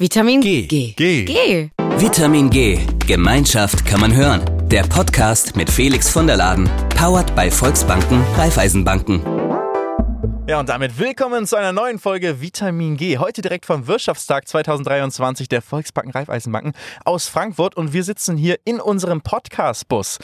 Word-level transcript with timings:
Vitamin 0.00 0.40
G. 0.40 0.66
G. 0.66 0.94
G. 0.96 1.24
G. 1.26 1.70
Vitamin 1.98 2.48
G. 2.48 2.78
Gemeinschaft 3.06 3.84
kann 3.84 4.00
man 4.00 4.16
hören. 4.16 4.40
Der 4.70 4.82
Podcast 4.84 5.56
mit 5.56 5.70
Felix 5.70 6.08
von 6.08 6.26
der 6.26 6.38
Laden. 6.38 6.70
Powered 6.96 7.36
bei 7.36 7.50
Volksbanken, 7.50 8.24
Raiffeisenbanken. 8.34 9.39
Ja, 10.50 10.58
und 10.58 10.68
damit 10.68 10.98
willkommen 10.98 11.46
zu 11.46 11.54
einer 11.54 11.70
neuen 11.70 12.00
Folge 12.00 12.40
Vitamin 12.40 12.96
G. 12.96 13.18
Heute 13.18 13.40
direkt 13.40 13.66
vom 13.66 13.86
Wirtschaftstag 13.86 14.48
2023 14.48 15.48
der 15.48 15.62
Volksbanken 15.62 16.10
Raiffeisenbanken 16.10 16.72
aus 17.04 17.28
Frankfurt. 17.28 17.76
Und 17.76 17.92
wir 17.92 18.02
sitzen 18.02 18.36
hier 18.36 18.58
in 18.64 18.80
unserem 18.80 19.20
Podcast-Bus. 19.20 20.18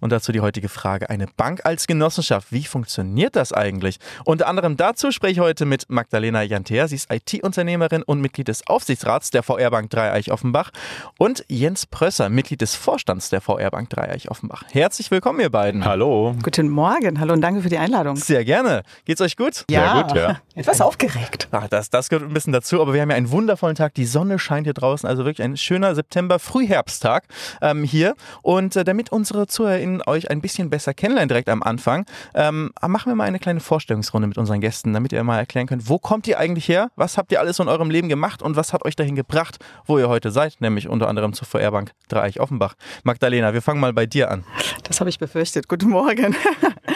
Und 0.00 0.12
dazu 0.12 0.32
die 0.32 0.42
heutige 0.42 0.68
Frage: 0.68 1.08
Eine 1.08 1.28
Bank 1.34 1.64
als 1.64 1.86
Genossenschaft. 1.86 2.48
Wie 2.52 2.64
funktioniert 2.64 3.36
das 3.36 3.54
eigentlich? 3.54 3.96
Unter 4.26 4.48
anderem 4.48 4.76
dazu 4.76 5.12
spreche 5.12 5.32
ich 5.32 5.40
heute 5.40 5.64
mit 5.64 5.88
Magdalena 5.88 6.42
Jantea. 6.42 6.86
Sie 6.86 6.96
ist 6.96 7.10
IT-Unternehmerin 7.10 8.02
und 8.02 8.20
Mitglied 8.20 8.48
des 8.48 8.66
Aufsichtsrats 8.66 9.30
der 9.30 9.42
VR 9.42 9.70
Bank 9.70 9.88
Dreieich-Offenbach. 9.88 10.72
Und 11.16 11.42
Jens 11.48 11.86
Prösser, 11.86 12.28
Mitglied 12.28 12.60
des 12.60 12.74
Vorstands 12.74 13.30
der 13.30 13.40
VR 13.40 13.70
Bank 13.70 13.88
Dreieich-Offenbach. 13.88 14.64
Herzlich 14.70 15.10
willkommen, 15.10 15.40
ihr 15.40 15.48
beiden. 15.48 15.86
Hallo. 15.86 16.36
Guten 16.42 16.68
Morgen. 16.68 17.18
Hallo 17.18 17.32
und 17.32 17.40
danke 17.40 17.62
für 17.62 17.70
die 17.70 17.78
Einladung. 17.78 18.16
Sehr 18.16 18.44
gerne. 18.44 18.82
Geht's 19.06 19.22
euch 19.22 19.38
gut? 19.38 19.64
Sehr 19.70 20.02
gut, 20.02 20.16
ja. 20.16 20.40
Etwas 20.54 20.80
aufgeregt. 20.80 21.48
Ach, 21.52 21.68
das, 21.68 21.90
das 21.90 22.08
gehört 22.08 22.28
ein 22.28 22.34
bisschen 22.34 22.52
dazu, 22.52 22.80
aber 22.80 22.92
wir 22.92 23.00
haben 23.00 23.10
ja 23.10 23.16
einen 23.16 23.30
wundervollen 23.30 23.76
Tag. 23.76 23.94
Die 23.94 24.04
Sonne 24.04 24.38
scheint 24.38 24.66
hier 24.66 24.74
draußen, 24.74 25.08
also 25.08 25.24
wirklich 25.24 25.42
ein 25.42 25.56
schöner 25.56 25.94
September-Frühherbsttag 25.94 27.24
ähm, 27.62 27.84
hier. 27.84 28.14
Und 28.42 28.76
äh, 28.76 28.84
damit 28.84 29.12
unsere 29.12 29.46
ZuhörerInnen 29.46 30.02
euch 30.06 30.30
ein 30.30 30.40
bisschen 30.40 30.70
besser 30.70 30.94
kennenlernen 30.94 31.28
direkt 31.28 31.48
am 31.48 31.62
Anfang, 31.62 32.06
ähm, 32.34 32.72
machen 32.86 33.10
wir 33.10 33.14
mal 33.14 33.24
eine 33.24 33.38
kleine 33.38 33.60
Vorstellungsrunde 33.60 34.28
mit 34.28 34.38
unseren 34.38 34.60
Gästen, 34.60 34.92
damit 34.92 35.12
ihr 35.12 35.22
mal 35.24 35.38
erklären 35.38 35.66
könnt, 35.66 35.88
wo 35.88 35.98
kommt 35.98 36.26
ihr 36.26 36.38
eigentlich 36.38 36.68
her? 36.68 36.90
Was 36.96 37.16
habt 37.16 37.32
ihr 37.32 37.40
alles 37.40 37.58
in 37.58 37.68
eurem 37.68 37.90
Leben 37.90 38.08
gemacht 38.08 38.42
und 38.42 38.56
was 38.56 38.72
hat 38.72 38.84
euch 38.84 38.96
dahin 38.96 39.14
gebracht, 39.14 39.58
wo 39.86 39.98
ihr 39.98 40.08
heute 40.08 40.30
seid? 40.30 40.60
Nämlich 40.60 40.88
unter 40.88 41.08
anderem 41.08 41.32
zur 41.32 41.46
VR-Bank 41.46 41.92
Dreieich 42.08 42.40
Offenbach. 42.40 42.74
Magdalena, 43.04 43.54
wir 43.54 43.62
fangen 43.62 43.80
mal 43.80 43.92
bei 43.92 44.06
dir 44.06 44.30
an. 44.30 44.44
Das 44.84 45.00
habe 45.00 45.10
ich 45.10 45.18
befürchtet. 45.18 45.68
Guten 45.68 45.90
Morgen. 45.90 46.34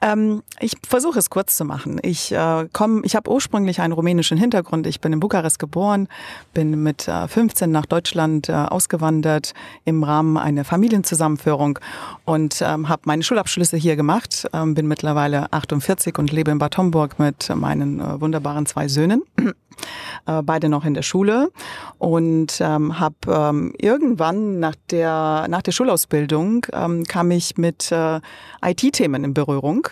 ähm, 0.00 0.42
ich 0.60 0.76
versuche 0.86 1.18
es 1.18 1.30
kurz 1.30 1.56
zu 1.56 1.64
machen. 1.64 1.98
Ich 2.02 2.32
äh, 2.32 2.68
komme, 2.72 3.02
ich 3.04 3.16
habe 3.16 3.30
ursprünglich 3.30 3.80
einen 3.80 3.92
rumänischen 3.92 4.38
Hintergrund. 4.38 4.86
Ich 4.86 5.00
bin 5.00 5.12
in 5.12 5.20
Bukarest 5.20 5.58
geboren, 5.58 6.08
bin 6.54 6.82
mit 6.82 7.08
äh, 7.08 7.26
15 7.26 7.70
nach 7.70 7.86
Deutschland 7.86 8.48
äh, 8.48 8.52
ausgewandert 8.52 9.54
im 9.84 10.04
Rahmen 10.04 10.36
einer 10.36 10.64
Familienzusammenführung 10.64 11.78
und 12.24 12.62
ähm, 12.62 12.88
habe 12.88 13.02
meine 13.06 13.22
Schulabschlüsse 13.22 13.76
hier 13.76 13.96
gemacht. 13.96 14.46
Ähm, 14.52 14.74
bin 14.74 14.86
mittlerweile 14.86 15.52
48 15.52 16.16
und 16.18 16.30
lebe 16.30 16.50
in 16.50 16.58
Bad 16.58 16.76
Homburg 16.78 17.18
mit 17.18 17.54
meinen 17.54 18.00
äh, 18.00 18.20
wunderbaren 18.20 18.66
zwei 18.66 18.88
Söhnen 18.88 19.22
äh, 20.26 20.42
beide 20.42 20.68
noch 20.68 20.84
in 20.84 20.94
der 20.94 21.02
Schule 21.02 21.50
und 21.98 22.60
ähm, 22.60 23.00
habe 23.00 23.16
ähm, 23.28 23.74
irgendwann 23.78 24.60
nach 24.60 24.74
der 24.90 25.46
nach 25.48 25.62
der 25.62 25.72
Schulausbildung 25.72 26.66
ähm, 26.72 27.04
kam 27.04 27.30
ich 27.30 27.56
mit 27.56 27.90
äh, 27.90 28.20
IT-Themen 28.62 29.24
in 29.24 29.34
Berührung. 29.34 29.87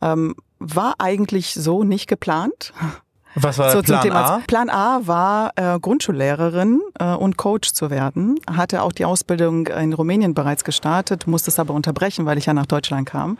Ähm, 0.00 0.34
war 0.58 0.94
eigentlich 0.98 1.54
so 1.54 1.84
nicht 1.84 2.06
geplant. 2.06 2.72
Was 3.34 3.58
war 3.58 3.70
So 3.70 3.82
Plan 3.82 4.02
Thema. 4.02 4.24
A? 4.24 4.40
Plan 4.46 4.70
A 4.70 5.00
war 5.04 5.52
äh, 5.56 5.78
Grundschullehrerin 5.78 6.80
äh, 6.98 7.14
und 7.14 7.36
Coach 7.36 7.72
zu 7.72 7.90
werden. 7.90 8.40
Hatte 8.50 8.82
auch 8.82 8.92
die 8.92 9.04
Ausbildung 9.04 9.68
in 9.68 9.92
Rumänien 9.92 10.34
bereits 10.34 10.64
gestartet, 10.64 11.26
musste 11.26 11.50
es 11.50 11.58
aber 11.58 11.74
unterbrechen, 11.74 12.26
weil 12.26 12.38
ich 12.38 12.46
ja 12.46 12.54
nach 12.54 12.66
Deutschland 12.66 13.08
kam. 13.08 13.38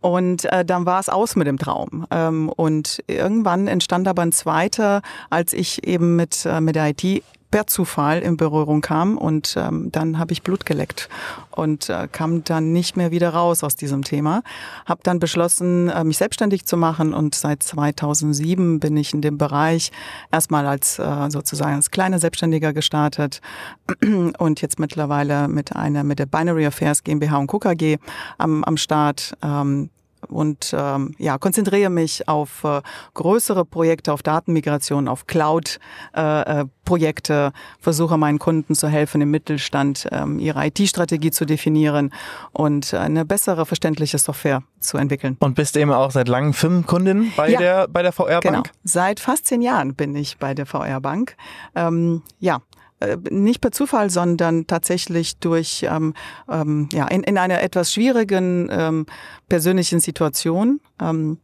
Und 0.00 0.44
äh, 0.46 0.64
dann 0.64 0.84
war 0.84 0.98
es 0.98 1.08
aus 1.08 1.36
mit 1.36 1.46
dem 1.46 1.58
Traum. 1.58 2.06
Ähm, 2.10 2.48
und 2.48 3.02
irgendwann 3.06 3.68
entstand 3.68 4.08
aber 4.08 4.22
ein 4.22 4.32
zweiter, 4.32 5.00
als 5.30 5.52
ich 5.52 5.86
eben 5.86 6.16
mit, 6.16 6.44
äh, 6.44 6.60
mit 6.60 6.74
der 6.74 6.88
IT 6.88 7.22
per 7.52 7.68
Zufall 7.68 8.20
in 8.20 8.36
Berührung 8.36 8.80
kam 8.80 9.16
und 9.16 9.54
ähm, 9.56 9.92
dann 9.92 10.18
habe 10.18 10.32
ich 10.32 10.42
Blut 10.42 10.66
geleckt 10.66 11.08
und 11.50 11.88
äh, 11.88 12.08
kam 12.10 12.42
dann 12.42 12.72
nicht 12.72 12.96
mehr 12.96 13.12
wieder 13.12 13.30
raus 13.30 13.62
aus 13.62 13.76
diesem 13.76 14.02
Thema. 14.02 14.42
Habe 14.86 15.02
dann 15.04 15.20
beschlossen, 15.20 15.88
äh, 15.88 16.02
mich 16.02 16.16
selbstständig 16.16 16.64
zu 16.64 16.76
machen 16.76 17.14
und 17.14 17.36
seit 17.36 17.62
2007 17.62 18.80
bin 18.80 18.96
ich 18.96 19.14
in 19.14 19.20
dem 19.20 19.38
Bereich 19.38 19.92
erstmal 20.32 20.66
als 20.66 20.98
äh, 20.98 21.30
sozusagen 21.30 21.76
als 21.76 21.92
kleiner 21.92 22.18
Selbstständiger 22.18 22.72
gestartet 22.72 23.40
und 24.38 24.62
jetzt 24.62 24.80
mittlerweile 24.80 25.46
mit 25.46 25.76
einer 25.76 26.02
mit 26.02 26.18
der 26.18 26.26
Binary 26.26 26.66
Affairs 26.66 27.04
GmbH 27.04 27.36
und 27.36 27.46
Co. 27.46 27.58
KG 27.58 27.98
am, 28.38 28.64
am 28.64 28.76
Start. 28.76 29.34
Ähm, 29.42 29.90
und 30.32 30.74
ähm, 30.76 31.14
ja, 31.18 31.38
konzentriere 31.38 31.90
mich 31.90 32.28
auf 32.28 32.64
äh, 32.64 32.80
größere 33.14 33.64
Projekte, 33.64 34.12
auf 34.12 34.22
Datenmigration, 34.22 35.08
auf 35.08 35.26
Cloud-Projekte, 35.26 37.52
äh, 37.54 37.58
versuche 37.80 38.18
meinen 38.18 38.38
Kunden 38.38 38.74
zu 38.74 38.88
helfen, 38.88 39.20
im 39.20 39.30
Mittelstand 39.30 40.08
ähm, 40.10 40.38
ihre 40.38 40.66
IT-Strategie 40.66 41.30
zu 41.30 41.44
definieren 41.44 42.12
und 42.52 42.92
äh, 42.92 42.98
eine 42.98 43.24
bessere, 43.24 43.66
verständliche 43.66 44.18
Software 44.18 44.62
zu 44.80 44.98
entwickeln. 44.98 45.36
Und 45.40 45.54
bist 45.54 45.76
eben 45.76 45.92
auch 45.92 46.10
seit 46.10 46.28
langem 46.28 46.52
Firmenkundin 46.52 47.32
bei 47.36 47.50
Ja. 47.50 47.58
der, 47.58 47.88
bei 47.88 48.02
der 48.02 48.12
VR-Bank? 48.12 48.42
Genau. 48.42 48.62
Seit 48.84 49.20
fast 49.20 49.46
zehn 49.46 49.62
Jahren 49.62 49.94
bin 49.94 50.14
ich 50.16 50.38
bei 50.38 50.54
der 50.54 50.66
VR 50.66 51.00
Bank. 51.00 51.36
Ähm, 51.74 52.22
ja. 52.40 52.60
Äh, 53.08 53.16
Nicht 53.30 53.60
per 53.60 53.72
Zufall, 53.72 54.10
sondern 54.10 54.66
tatsächlich 54.66 55.38
durch 55.38 55.86
ähm, 55.88 56.14
ähm, 56.48 56.88
ja 56.92 57.06
in, 57.08 57.22
in 57.22 57.38
einer 57.38 57.62
etwas 57.62 57.92
schwierigen 57.92 58.68
ähm, 58.70 59.06
persönlichen 59.48 60.00
Situation. 60.00 60.80
Ähm, 61.00 61.38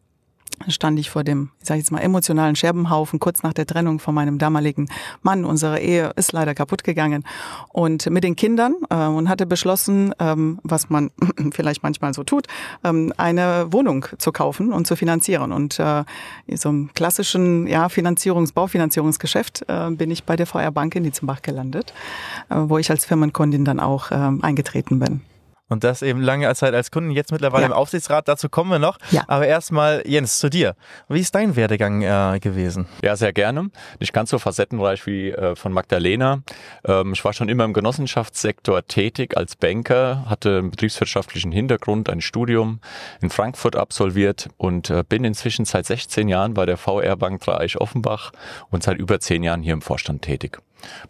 stand 0.69 0.99
ich 0.99 1.11
vor 1.11 1.25
dem, 1.25 1.51
ich 1.61 1.69
sage 1.69 1.79
jetzt 1.79 1.93
mal, 1.93 2.01
emotionalen 2.01 2.57
Scherbenhaufen 2.57 3.21
kurz 3.21 3.43
nach 3.43 3.53
der 3.53 3.67
Trennung 3.67 3.99
von 3.99 4.15
meinem 4.15 4.39
damaligen 4.39 4.89
Mann. 5.23 5.45
Unsere 5.45 5.81
Ehe 5.81 6.13
ist 6.17 6.33
leider 6.33 6.55
kaputt 6.55 6.85
gegangen 6.85 7.25
und 7.69 8.11
mit 8.11 8.25
den 8.25 8.37
Kindern 8.37 8.75
äh, 8.91 9.07
und 9.07 9.29
hatte 9.29 9.47
beschlossen, 9.47 10.15
ähm, 10.19 10.59
was 10.63 10.91
man 10.91 11.11
vielleicht 11.53 11.83
manchmal 11.83 12.15
so 12.15 12.25
tut, 12.25 12.47
ähm, 12.85 13.13
eine 13.17 13.67
Wohnung 13.71 14.07
zu 14.19 14.33
kaufen 14.33 14.73
und 14.73 14.87
zu 14.87 14.97
finanzieren. 14.97 15.53
Und 15.53 15.79
äh, 15.79 16.05
in 16.47 16.57
so 16.57 16.69
einem 16.69 16.91
klassischen 16.95 17.67
ja, 17.67 17.87
Finanzierungs-, 17.87 18.53
Baufinanzierungsgeschäft 18.53 19.65
äh, 19.69 19.91
bin 19.91 20.11
ich 20.11 20.25
bei 20.25 20.37
der 20.37 20.47
VR 20.47 20.71
Bank 20.71 20.95
in 20.95 21.05
Dietzenbach 21.05 21.43
gelandet, 21.43 21.93
äh, 22.51 22.57
wo 22.57 22.79
ich 22.79 22.91
als 22.91 23.05
Firmenkundin 23.05 23.65
dann 23.65 23.81
auch 23.81 24.11
ähm, 24.11 24.43
eingetreten 24.43 24.99
bin. 24.99 25.21
Und 25.69 25.85
das 25.85 26.03
eben 26.03 26.21
lange 26.23 26.53
Zeit 26.55 26.75
als 26.75 26.91
Kunden, 26.91 27.11
jetzt 27.11 27.31
mittlerweile 27.31 27.63
Ja. 27.63 27.67
im 27.69 27.73
Aufsichtsrat, 27.75 28.27
dazu 28.29 28.49
kommen 28.49 28.71
wir 28.71 28.79
noch. 28.79 28.99
Ja. 29.11 29.25
Aber 29.29 29.47
erstmal, 29.47 30.03
Jens, 30.07 30.39
zu 30.39 30.49
dir. 30.49 30.75
Wie 31.09 31.21
ist 31.21 31.35
dein 31.35 31.57
Werdegang 31.57 32.03
äh, 32.03 32.39
gewesen? 32.41 32.87
Ja, 33.03 33.17
sehr 33.17 33.33
gerne. 33.33 33.71
Nicht 34.01 34.13
ganz 34.13 34.31
so 34.31 34.39
facettenreich 34.39 35.07
wie 35.07 35.31
äh, 35.31 35.55
von 35.57 35.73
Magdalena. 35.73 36.43
Ähm, 36.87 37.13
ich 37.13 37.25
war 37.25 37.33
schon 37.33 37.49
immer 37.49 37.65
im 37.65 37.73
Genossenschaftssektor 37.75 38.87
tätig 38.87 39.37
als 39.37 39.57
Banker, 39.57 40.25
hatte 40.29 40.59
einen 40.59 40.71
betriebswirtschaftlichen 40.71 41.53
Hintergrund, 41.53 42.09
ein 42.09 42.21
Studium 42.21 42.81
in 43.21 43.31
Frankfurt 43.31 43.77
absolviert 43.77 44.49
und 44.57 44.91
äh, 44.91 45.05
bin 45.07 45.25
inzwischen 45.25 45.65
seit 45.65 45.87
16 45.87 46.29
Jahren 46.29 46.55
bei 46.55 46.65
der 46.67 46.77
VR 46.79 47.17
Bank 47.17 47.43
Dreieich 47.43 47.77
Offenbach 47.79 48.33
und 48.71 48.83
seit 48.83 48.99
über 48.99 49.21
10 49.21 49.43
Jahren 49.43 49.63
hier 49.63 49.75
im 49.75 49.83
Vorstand 49.83 50.23
tätig. 50.23 50.59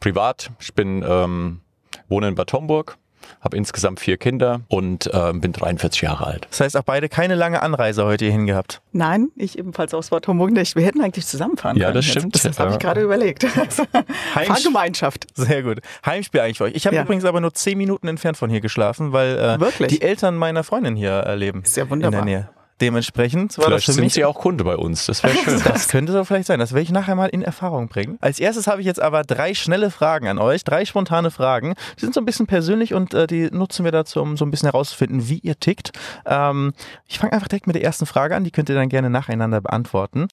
Privat, 0.00 0.50
ich 0.60 0.74
bin 0.74 1.04
ähm, 1.06 1.60
wohne 2.08 2.28
in 2.28 2.34
Bad 2.34 2.52
Homburg, 2.52 2.96
habe 3.40 3.56
insgesamt 3.56 4.00
vier 4.00 4.16
Kinder 4.16 4.60
und 4.68 5.10
ähm, 5.12 5.40
bin 5.40 5.52
43 5.52 6.02
Jahre 6.02 6.26
alt. 6.26 6.46
Das 6.50 6.60
heißt 6.60 6.76
auch 6.76 6.82
beide 6.82 7.08
keine 7.08 7.34
lange 7.34 7.62
Anreise 7.62 8.04
heute 8.04 8.24
hierhin 8.24 8.46
gehabt. 8.46 8.80
Nein, 8.92 9.28
ich 9.36 9.58
ebenfalls 9.58 9.94
aus 9.94 10.10
Bad 10.10 10.26
Homburg 10.28 10.50
nicht. 10.50 10.76
Wir 10.76 10.84
hätten 10.84 11.00
eigentlich 11.00 11.26
zusammenfahren 11.26 11.76
Ja, 11.76 11.86
können. 11.86 11.94
das 11.96 12.06
jetzt. 12.06 12.18
stimmt. 12.18 12.34
Das, 12.34 12.42
das 12.42 12.58
habe 12.58 12.70
ich 12.70 12.74
Ja. 12.74 12.78
gerade 12.80 13.02
überlegt. 13.02 13.44
Fahrgemeinschaft. 14.34 15.26
Sehr 15.34 15.62
gut. 15.62 15.80
Heimspiel 16.04 16.40
eigentlich 16.40 16.58
für 16.58 16.64
euch. 16.64 16.74
Ich 16.74 16.86
habe 16.86 16.96
Ja. 16.96 17.02
übrigens 17.02 17.24
aber 17.24 17.40
nur 17.40 17.54
zehn 17.54 17.78
Minuten 17.78 18.08
entfernt 18.08 18.36
von 18.36 18.50
hier 18.50 18.60
geschlafen, 18.60 19.12
weil 19.12 19.38
äh, 19.38 19.60
Wirklich? 19.60 19.88
die 19.88 20.02
Eltern 20.02 20.36
meiner 20.36 20.64
Freundin 20.64 20.96
hier 20.96 21.24
äh, 21.26 21.34
leben. 21.34 21.62
Ist 21.62 21.76
ja 21.76 21.88
wunderbar. 21.88 22.20
In 22.20 22.26
der 22.26 22.34
Nähe. 22.40 22.48
Dementsprechend 22.80 23.58
war 23.58 23.66
Vielleicht 23.66 23.78
das 23.78 23.84
für 23.86 23.92
sind 23.92 24.04
mich 24.04 24.14
Sie 24.14 24.24
auch 24.24 24.38
Kunde 24.38 24.64
bei 24.64 24.76
uns. 24.76 25.06
Das 25.06 25.22
wäre 25.22 25.34
schön. 25.44 25.60
Das 25.64 25.88
könnte 25.88 26.12
so 26.12 26.24
vielleicht 26.24 26.46
sein. 26.46 26.60
Das 26.60 26.72
werde 26.72 26.82
ich 26.82 26.90
nachher 26.92 27.14
mal 27.14 27.26
in 27.26 27.42
Erfahrung 27.42 27.88
bringen. 27.88 28.18
Als 28.20 28.38
erstes 28.38 28.66
habe 28.66 28.80
ich 28.80 28.86
jetzt 28.86 29.00
aber 29.00 29.22
drei 29.22 29.54
schnelle 29.54 29.90
Fragen 29.90 30.28
an 30.28 30.38
euch, 30.38 30.62
drei 30.64 30.84
spontane 30.84 31.30
Fragen. 31.30 31.74
Die 31.96 32.00
sind 32.00 32.14
so 32.14 32.20
ein 32.20 32.24
bisschen 32.24 32.46
persönlich 32.46 32.94
und 32.94 33.14
äh, 33.14 33.26
die 33.26 33.50
nutzen 33.50 33.84
wir 33.84 33.92
dazu, 33.92 34.20
um 34.20 34.36
so 34.36 34.44
ein 34.44 34.50
bisschen 34.50 34.70
herauszufinden, 34.70 35.28
wie 35.28 35.38
ihr 35.38 35.58
tickt. 35.58 35.92
Ähm, 36.24 36.72
ich 37.06 37.18
fange 37.18 37.32
einfach 37.32 37.48
direkt 37.48 37.66
mit 37.66 37.74
der 37.74 37.82
ersten 37.82 38.06
Frage 38.06 38.36
an. 38.36 38.44
Die 38.44 38.50
könnt 38.50 38.68
ihr 38.68 38.76
dann 38.76 38.88
gerne 38.88 39.10
nacheinander 39.10 39.60
beantworten. 39.60 40.28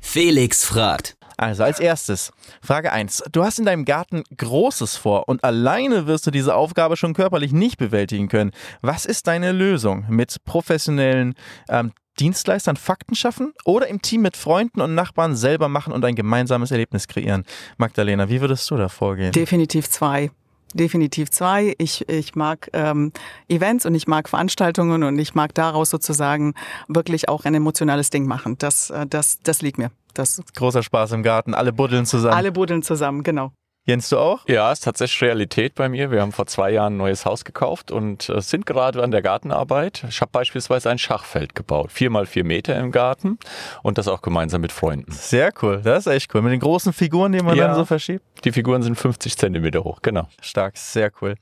Felix 0.00 0.64
fragt. 0.64 1.16
Also 1.36 1.64
als 1.64 1.80
erstes, 1.80 2.32
Frage 2.62 2.92
1. 2.92 3.24
Du 3.30 3.44
hast 3.44 3.58
in 3.58 3.66
deinem 3.66 3.84
Garten 3.84 4.22
Großes 4.36 4.96
vor 4.96 5.28
und 5.28 5.44
alleine 5.44 6.06
wirst 6.06 6.26
du 6.26 6.30
diese 6.30 6.54
Aufgabe 6.54 6.96
schon 6.96 7.14
körperlich 7.14 7.52
nicht 7.52 7.76
bewältigen 7.76 8.28
können. 8.28 8.52
Was 8.80 9.04
ist 9.04 9.26
deine 9.26 9.52
Lösung? 9.52 10.06
Mit 10.08 10.44
professionellen 10.44 11.34
ähm, 11.68 11.92
Dienstleistern 12.18 12.76
Fakten 12.76 13.14
schaffen 13.14 13.52
oder 13.64 13.88
im 13.88 14.00
Team 14.00 14.22
mit 14.22 14.36
Freunden 14.36 14.80
und 14.80 14.94
Nachbarn 14.94 15.36
selber 15.36 15.68
machen 15.68 15.92
und 15.92 16.04
ein 16.04 16.14
gemeinsames 16.14 16.70
Erlebnis 16.70 17.08
kreieren? 17.08 17.44
Magdalena, 17.76 18.28
wie 18.30 18.40
würdest 18.40 18.70
du 18.70 18.76
da 18.76 18.88
vorgehen? 18.88 19.32
Definitiv 19.32 19.90
zwei. 19.90 20.30
Definitiv 20.74 21.30
zwei. 21.30 21.74
Ich, 21.78 22.08
ich 22.08 22.34
mag 22.34 22.70
ähm, 22.72 23.12
Events 23.48 23.86
und 23.86 23.94
ich 23.94 24.06
mag 24.06 24.28
Veranstaltungen 24.28 25.02
und 25.02 25.18
ich 25.18 25.34
mag 25.34 25.54
daraus 25.54 25.90
sozusagen 25.90 26.54
wirklich 26.88 27.28
auch 27.28 27.44
ein 27.44 27.54
emotionales 27.54 28.10
Ding 28.10 28.26
machen. 28.26 28.56
Das, 28.58 28.90
äh, 28.90 29.06
das, 29.06 29.40
das 29.42 29.62
liegt 29.62 29.78
mir. 29.78 29.90
Das, 30.14 30.42
Großer 30.54 30.82
Spaß 30.82 31.12
im 31.12 31.22
Garten, 31.22 31.54
alle 31.54 31.72
buddeln 31.72 32.06
zusammen. 32.06 32.34
alle 32.34 32.52
buddeln 32.52 32.82
zusammen, 32.82 33.22
genau. 33.22 33.52
Jens, 33.88 34.08
du 34.08 34.18
auch? 34.18 34.40
Ja, 34.48 34.72
ist 34.72 34.80
tatsächlich 34.82 35.22
Realität 35.22 35.76
bei 35.76 35.88
mir. 35.88 36.10
Wir 36.10 36.20
haben 36.20 36.32
vor 36.32 36.46
zwei 36.46 36.72
Jahren 36.72 36.94
ein 36.94 36.96
neues 36.96 37.24
Haus 37.24 37.44
gekauft 37.44 37.92
und 37.92 38.28
äh, 38.28 38.40
sind 38.40 38.66
gerade 38.66 39.00
an 39.00 39.12
der 39.12 39.22
Gartenarbeit. 39.22 40.04
Ich 40.08 40.20
habe 40.20 40.32
beispielsweise 40.32 40.90
ein 40.90 40.98
Schachfeld 40.98 41.54
gebaut, 41.54 41.92
vier 41.92 42.10
mal 42.10 42.26
vier 42.26 42.42
Meter 42.42 42.76
im 42.76 42.90
Garten 42.90 43.38
und 43.84 43.96
das 43.96 44.08
auch 44.08 44.22
gemeinsam 44.22 44.60
mit 44.62 44.72
Freunden. 44.72 45.12
Sehr 45.12 45.52
cool, 45.62 45.82
das 45.84 46.06
ist 46.08 46.12
echt 46.12 46.34
cool. 46.34 46.42
Mit 46.42 46.52
den 46.52 46.58
großen 46.58 46.92
Figuren, 46.92 47.30
die 47.30 47.38
man 47.38 47.56
Ja. 47.56 47.68
dann 47.68 47.76
so 47.76 47.84
verschiebt. 47.84 48.24
Die 48.44 48.50
Figuren 48.50 48.82
sind 48.82 48.96
50 48.96 49.38
Zentimeter 49.38 49.84
hoch, 49.84 50.00
genau. 50.02 50.26
Stark, 50.40 50.76
sehr 50.76 51.12
cool. 51.22 51.36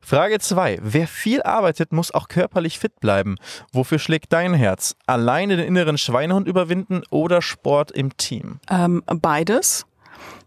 Frage 0.00 0.40
2. 0.40 0.80
Wer 0.82 1.06
viel 1.06 1.42
arbeitet, 1.44 1.92
muss 1.92 2.12
auch 2.12 2.26
körperlich 2.26 2.80
fit 2.80 2.98
bleiben. 2.98 3.36
Wofür 3.72 4.00
schlägt 4.00 4.32
dein 4.32 4.52
Herz? 4.52 4.96
Alleine 5.06 5.56
den 5.56 5.66
inneren 5.68 5.96
Schweinehund 5.96 6.48
überwinden 6.48 7.02
oder 7.10 7.40
Sport 7.40 7.92
im 7.92 8.16
Team? 8.16 8.58
Ähm, 8.68 9.04
beides. 9.06 9.86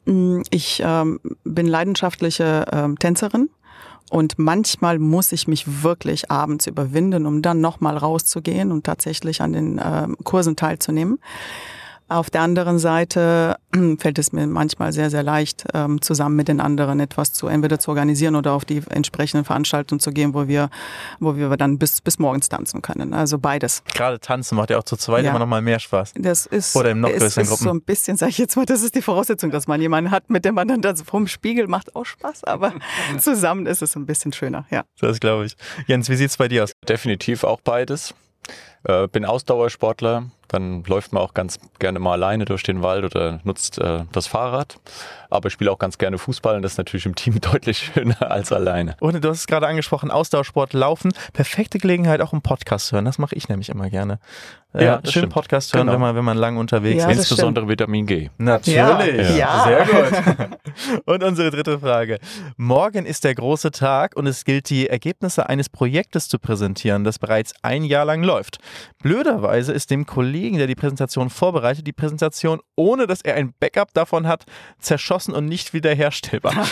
Mm, 0.06 0.41
Ich 0.51 0.81
ähm, 0.83 1.19
bin 1.44 1.68
leidenschaftliche 1.68 2.65
ähm, 2.71 2.97
Tänzerin 2.97 3.50
und 4.09 4.39
manchmal 4.39 5.00
muss 5.00 5.31
ich 5.31 5.47
mich 5.47 5.83
wirklich 5.83 6.31
abends 6.31 6.68
überwinden, 6.68 7.25
um 7.25 7.41
dann 7.41 7.59
nochmal 7.59 7.97
rauszugehen 7.97 8.71
und 8.71 8.85
tatsächlich 8.85 9.41
an 9.41 9.53
den 9.53 9.81
ähm, 9.83 10.15
Kursen 10.24 10.56
teilzunehmen. 10.56 11.19
Auf 12.09 12.30
der 12.30 12.42
anderen 12.42 12.80
Seite 12.80 13.57
fällt 14.00 14.18
es 14.18 14.31
mir 14.31 14.48
manchmal 14.48 14.94
sehr, 14.94 15.09
sehr 15.09 15.24
leicht, 15.24 15.65
ähm, 15.74 16.01
zusammen 16.01 16.38
mit 16.38 16.48
den 16.48 16.62
anderen 16.62 17.01
etwas 17.01 17.33
zu 17.33 17.48
entweder 17.48 17.80
zu 17.80 17.89
organisieren 17.92 18.36
oder 18.36 18.54
auf 18.54 18.63
die 18.63 18.81
entsprechenden 18.89 19.44
Veranstaltungen 19.44 20.00
zu 20.00 20.12
gehen, 20.12 20.33
wo 20.33 20.48
wir, 20.48 20.69
wo 21.19 21.36
wir 21.36 21.50
dann 21.57 21.77
bis, 21.77 22.00
bis 22.00 22.18
morgens 22.18 22.48
tanzen 22.48 22.81
können. 22.81 23.13
Also 23.13 23.38
beides. 23.39 23.83
Gerade 23.94 24.19
tanzen 24.21 24.56
macht 24.56 24.69
ja 24.69 24.77
auch 24.77 24.83
zu 24.83 24.95
zweit 24.95 25.25
Ja. 25.25 25.31
immer 25.31 25.39
noch 25.39 25.48
mal 25.48 25.62
mehr 25.62 25.80
Spaß. 25.80 26.13
Das 26.15 26.45
ist, 26.45 26.75
Oder 26.77 26.92
im 26.92 27.01
noch 27.01 27.09
es 27.09 27.19
größeren 27.19 27.44
ist 27.44 27.50
Gruppen. 27.50 27.63
so 27.65 27.69
ein 27.71 27.81
bisschen, 27.81 28.15
sage 28.15 28.30
ich 28.30 28.38
jetzt 28.38 28.56
mal, 28.56 28.65
das 28.65 28.83
ist 28.83 28.95
die 28.95 29.01
Voraussetzung, 29.01 29.51
dass 29.51 29.68
man 29.68 29.81
jemanden 29.81 30.09
hat, 30.12 30.30
mit 30.30 30.45
dem 30.45 30.56
man 30.56 30.68
dann 30.69 30.81
da 30.81 30.95
so 30.95 31.04
vom 31.04 31.27
Spiegel 31.27 31.68
macht 31.68 31.94
auch 31.95 32.06
Spaß, 32.06 32.45
aber 32.45 32.74
zusammen 33.19 33.65
ist 33.65 33.81
es 33.81 33.95
ein 33.98 34.06
bisschen 34.06 34.31
schöner, 34.31 34.65
ja. 34.71 34.83
Das 35.01 35.19
glaube 35.19 35.45
ich. 35.45 35.57
Jens, 35.88 36.07
wie 36.09 36.15
sieht's 36.15 36.38
bei 36.38 36.48
dir 36.48 36.63
aus? 36.63 36.71
Definitiv 36.88 37.44
auch 37.44 37.59
beides. 37.62 38.13
Äh, 38.86 39.07
bin 39.09 39.25
Ausdauersportler, 39.25 40.31
dann 40.47 40.83
läuft 40.83 41.13
man 41.13 41.21
auch 41.21 41.33
ganz 41.33 41.59
gerne 41.79 41.99
mal 41.99 42.13
alleine 42.13 42.45
durch 42.45 42.63
den 42.63 42.81
Wald 42.81 43.03
oder 43.03 43.39
nutzt 43.44 43.79
äh, 43.79 44.05
das 44.11 44.27
Fahrrad. 44.27 44.79
Aber 45.29 45.47
ich 45.47 45.53
spiele 45.53 45.71
auch 45.71 45.79
ganz 45.79 45.97
gerne 45.97 46.17
Fußball 46.17 46.55
und 46.55 46.61
das 46.61 46.73
ist 46.73 46.77
natürlich 46.77 47.05
im 47.05 47.15
Team 47.15 47.39
deutlich 47.41 47.91
schöner 47.94 48.31
als 48.31 48.51
alleine. 48.51 48.95
Und 48.99 49.23
du 49.23 49.29
hast 49.29 49.41
es 49.41 49.47
gerade 49.47 49.67
angesprochen, 49.67 50.11
Ausdauersport, 50.11 50.73
Laufen. 50.73 51.13
Perfekte 51.33 51.79
Gelegenheit, 51.79 52.21
auch 52.21 52.33
einen 52.33 52.41
Podcast 52.41 52.88
zu 52.88 52.95
hören. 52.95 53.05
Das 53.05 53.17
mache 53.17 53.35
ich 53.35 53.49
nämlich 53.49 53.69
immer 53.69 53.89
gerne. 53.89 54.19
Ja, 54.83 55.00
schön 55.03 55.12
stimmt. 55.12 55.33
Podcast 55.33 55.74
hören, 55.74 55.88
Genau. 55.88 55.94
wenn 55.94 56.01
man, 56.01 56.15
wenn 56.15 56.25
man 56.25 56.38
lang 56.38 56.57
unterwegs 56.57 57.03
Ja, 57.03 57.09
ist. 57.09 57.18
Insbesondere 57.19 57.68
Vitamin 57.68 58.06
G. 58.06 58.29
Natürlich. 58.38 59.35
Ja. 59.38 59.63
Sehr 59.65 59.85
gut. 59.85 60.50
Und 61.06 61.24
unsere 61.24 61.51
dritte 61.51 61.79
Frage. 61.79 62.19
Morgen 62.57 63.06
ist 63.06 63.24
der 63.24 63.33
große 63.35 63.71
Tag 63.71 64.15
und 64.15 64.27
es 64.27 64.45
gilt, 64.45 64.69
die 64.69 64.88
Ergebnisse 64.88 65.50
eines 65.50 65.69
Projektes 65.69 66.27
zu 66.27 66.38
präsentieren, 66.38 67.03
das 67.03 67.18
bereits 67.18 67.53
ein 67.63 67.83
Jahr 67.83 68.06
lang 68.06 68.21
läuft. 68.24 68.57
Blöderweise 69.01 69.74
ist 69.74 69.89
dem 69.89 70.06
Kollegen, 70.06 70.57
der 70.57 70.68
die 70.68 70.75
Präsentation 70.75 71.30
vorbereitet, 71.30 71.88
die 71.88 71.94
Präsentation, 71.94 72.59
ohne 72.75 73.07
dass 73.07 73.21
er 73.21 73.35
ein 73.35 73.53
Backup 73.59 73.94
davon 73.94 74.27
hat, 74.27 74.45
zerschossen 74.80 75.33
und 75.33 75.45
nicht 75.45 75.73
wiederherstellbar. 75.73 76.53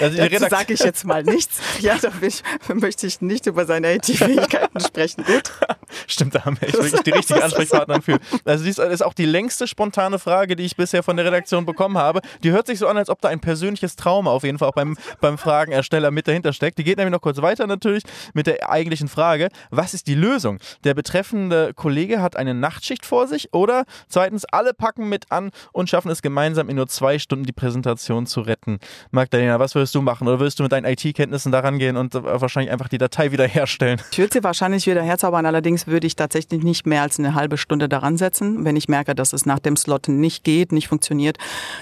Also 0.00 0.16
Dazu 0.16 0.46
sage 0.48 0.72
ich 0.72 0.80
jetzt 0.80 1.04
mal 1.04 1.22
nichts. 1.22 1.60
Ja, 1.80 1.96
da 2.00 2.08
will 2.20 2.28
ich, 2.28 2.42
möchte 2.74 3.06
ich 3.06 3.20
nicht 3.20 3.46
über 3.46 3.66
seine 3.66 3.94
IT-Fähigkeiten 3.96 4.80
sprechen. 4.80 5.24
Gut. 5.24 5.52
Stimmt, 6.06 6.34
da 6.34 6.44
haben 6.44 6.56
wir 6.60 6.68
echt 6.68 6.76
wirklich 6.78 7.04
die 7.10 7.16
richtigen 7.18 7.42
Ansprechpartner 7.42 8.02
für. 8.02 8.18
Also 8.44 8.64
dies 8.64 8.78
ist 8.78 9.02
auch 9.02 9.14
die 9.14 9.26
längste 9.26 9.66
spontane 9.66 10.18
Frage, 10.18 10.56
die 10.56 10.64
ich 10.64 10.76
bisher 10.76 11.02
von 11.02 11.16
der 11.16 11.26
Redaktion 11.26 11.66
bekommen 11.66 11.98
habe. 11.98 12.20
Die 12.42 12.50
hört 12.50 12.66
sich 12.66 12.78
so 12.78 12.86
an, 12.86 12.96
als 12.96 13.10
ob 13.10 13.20
da 13.20 13.28
ein 13.28 13.40
persönliches 13.40 13.96
Trauma 13.96 14.30
auf 14.30 14.44
jeden 14.44 14.58
Fall 14.58 14.68
auch 14.68 14.74
beim, 14.74 14.96
beim 15.20 15.38
Fragenersteller 15.38 16.10
mit 16.10 16.28
dahinter 16.28 16.52
steckt. 16.52 16.78
Die 16.78 16.84
geht 16.84 16.98
nämlich 16.98 17.12
noch 17.12 17.20
kurz 17.20 17.40
weiter 17.42 17.66
natürlich 17.66 18.04
mit 18.34 18.46
der 18.46 18.70
eigentlichen 18.70 19.08
Frage, 19.08 19.48
was 19.70 19.94
ist 19.94 20.06
die 20.06 20.14
Lösung? 20.14 20.58
Der 20.84 20.94
betreffende 20.94 21.72
Kollege 21.74 22.22
hat 22.22 22.36
eine 22.36 22.54
Nachtschicht 22.54 23.06
vor 23.06 23.26
sich 23.26 23.52
oder 23.52 23.84
zweitens, 24.08 24.44
alle 24.44 24.74
packen 24.74 25.08
mit 25.08 25.30
an 25.30 25.50
und 25.72 25.90
schaffen 25.90 26.10
es 26.10 26.22
gemeinsam 26.22 26.68
in 26.68 26.76
nur 26.76 26.86
zwei 26.88 27.18
Stunden 27.18 27.44
die 27.44 27.52
Präsentation 27.52 28.26
zu 28.26 28.40
retten. 28.40 28.78
Magdalena, 29.10 29.58
was 29.58 29.74
würdest 29.74 29.94
du 29.94 30.02
machen? 30.02 30.28
Oder 30.28 30.40
würdest 30.40 30.58
du 30.58 30.62
mit 30.62 30.72
deinen 30.72 30.84
IT-Kenntnissen 30.84 31.52
daran 31.52 31.78
gehen 31.78 31.96
und 31.96 32.14
äh, 32.14 32.22
wahrscheinlich 32.22 32.72
einfach 32.72 32.88
die 32.88 32.98
Datei 32.98 33.32
wiederherstellen? 33.32 34.00
Ich 34.12 34.18
würde 34.18 34.32
sie 34.32 34.44
wahrscheinlich 34.44 34.86
wieder 34.86 35.02
herzaubern, 35.02 35.46
allerdings 35.46 35.86
würde 35.86 36.06
ich 36.06 36.16
tatsächlich 36.16 36.62
nicht 36.62 36.86
mehr 36.86 36.99
als 37.02 37.18
eine 37.18 37.34
halbe 37.34 37.56
Stunde 37.58 37.88
daran 37.88 38.16
setzen. 38.16 38.64
Wenn 38.64 38.76
ich 38.76 38.88
merke, 38.88 39.14
dass 39.14 39.32
es 39.32 39.46
nach 39.46 39.58
dem 39.58 39.76
Slot 39.76 40.08
nicht 40.08 40.44
geht, 40.44 40.72
nicht 40.72 40.88
funktioniert, 40.88 41.38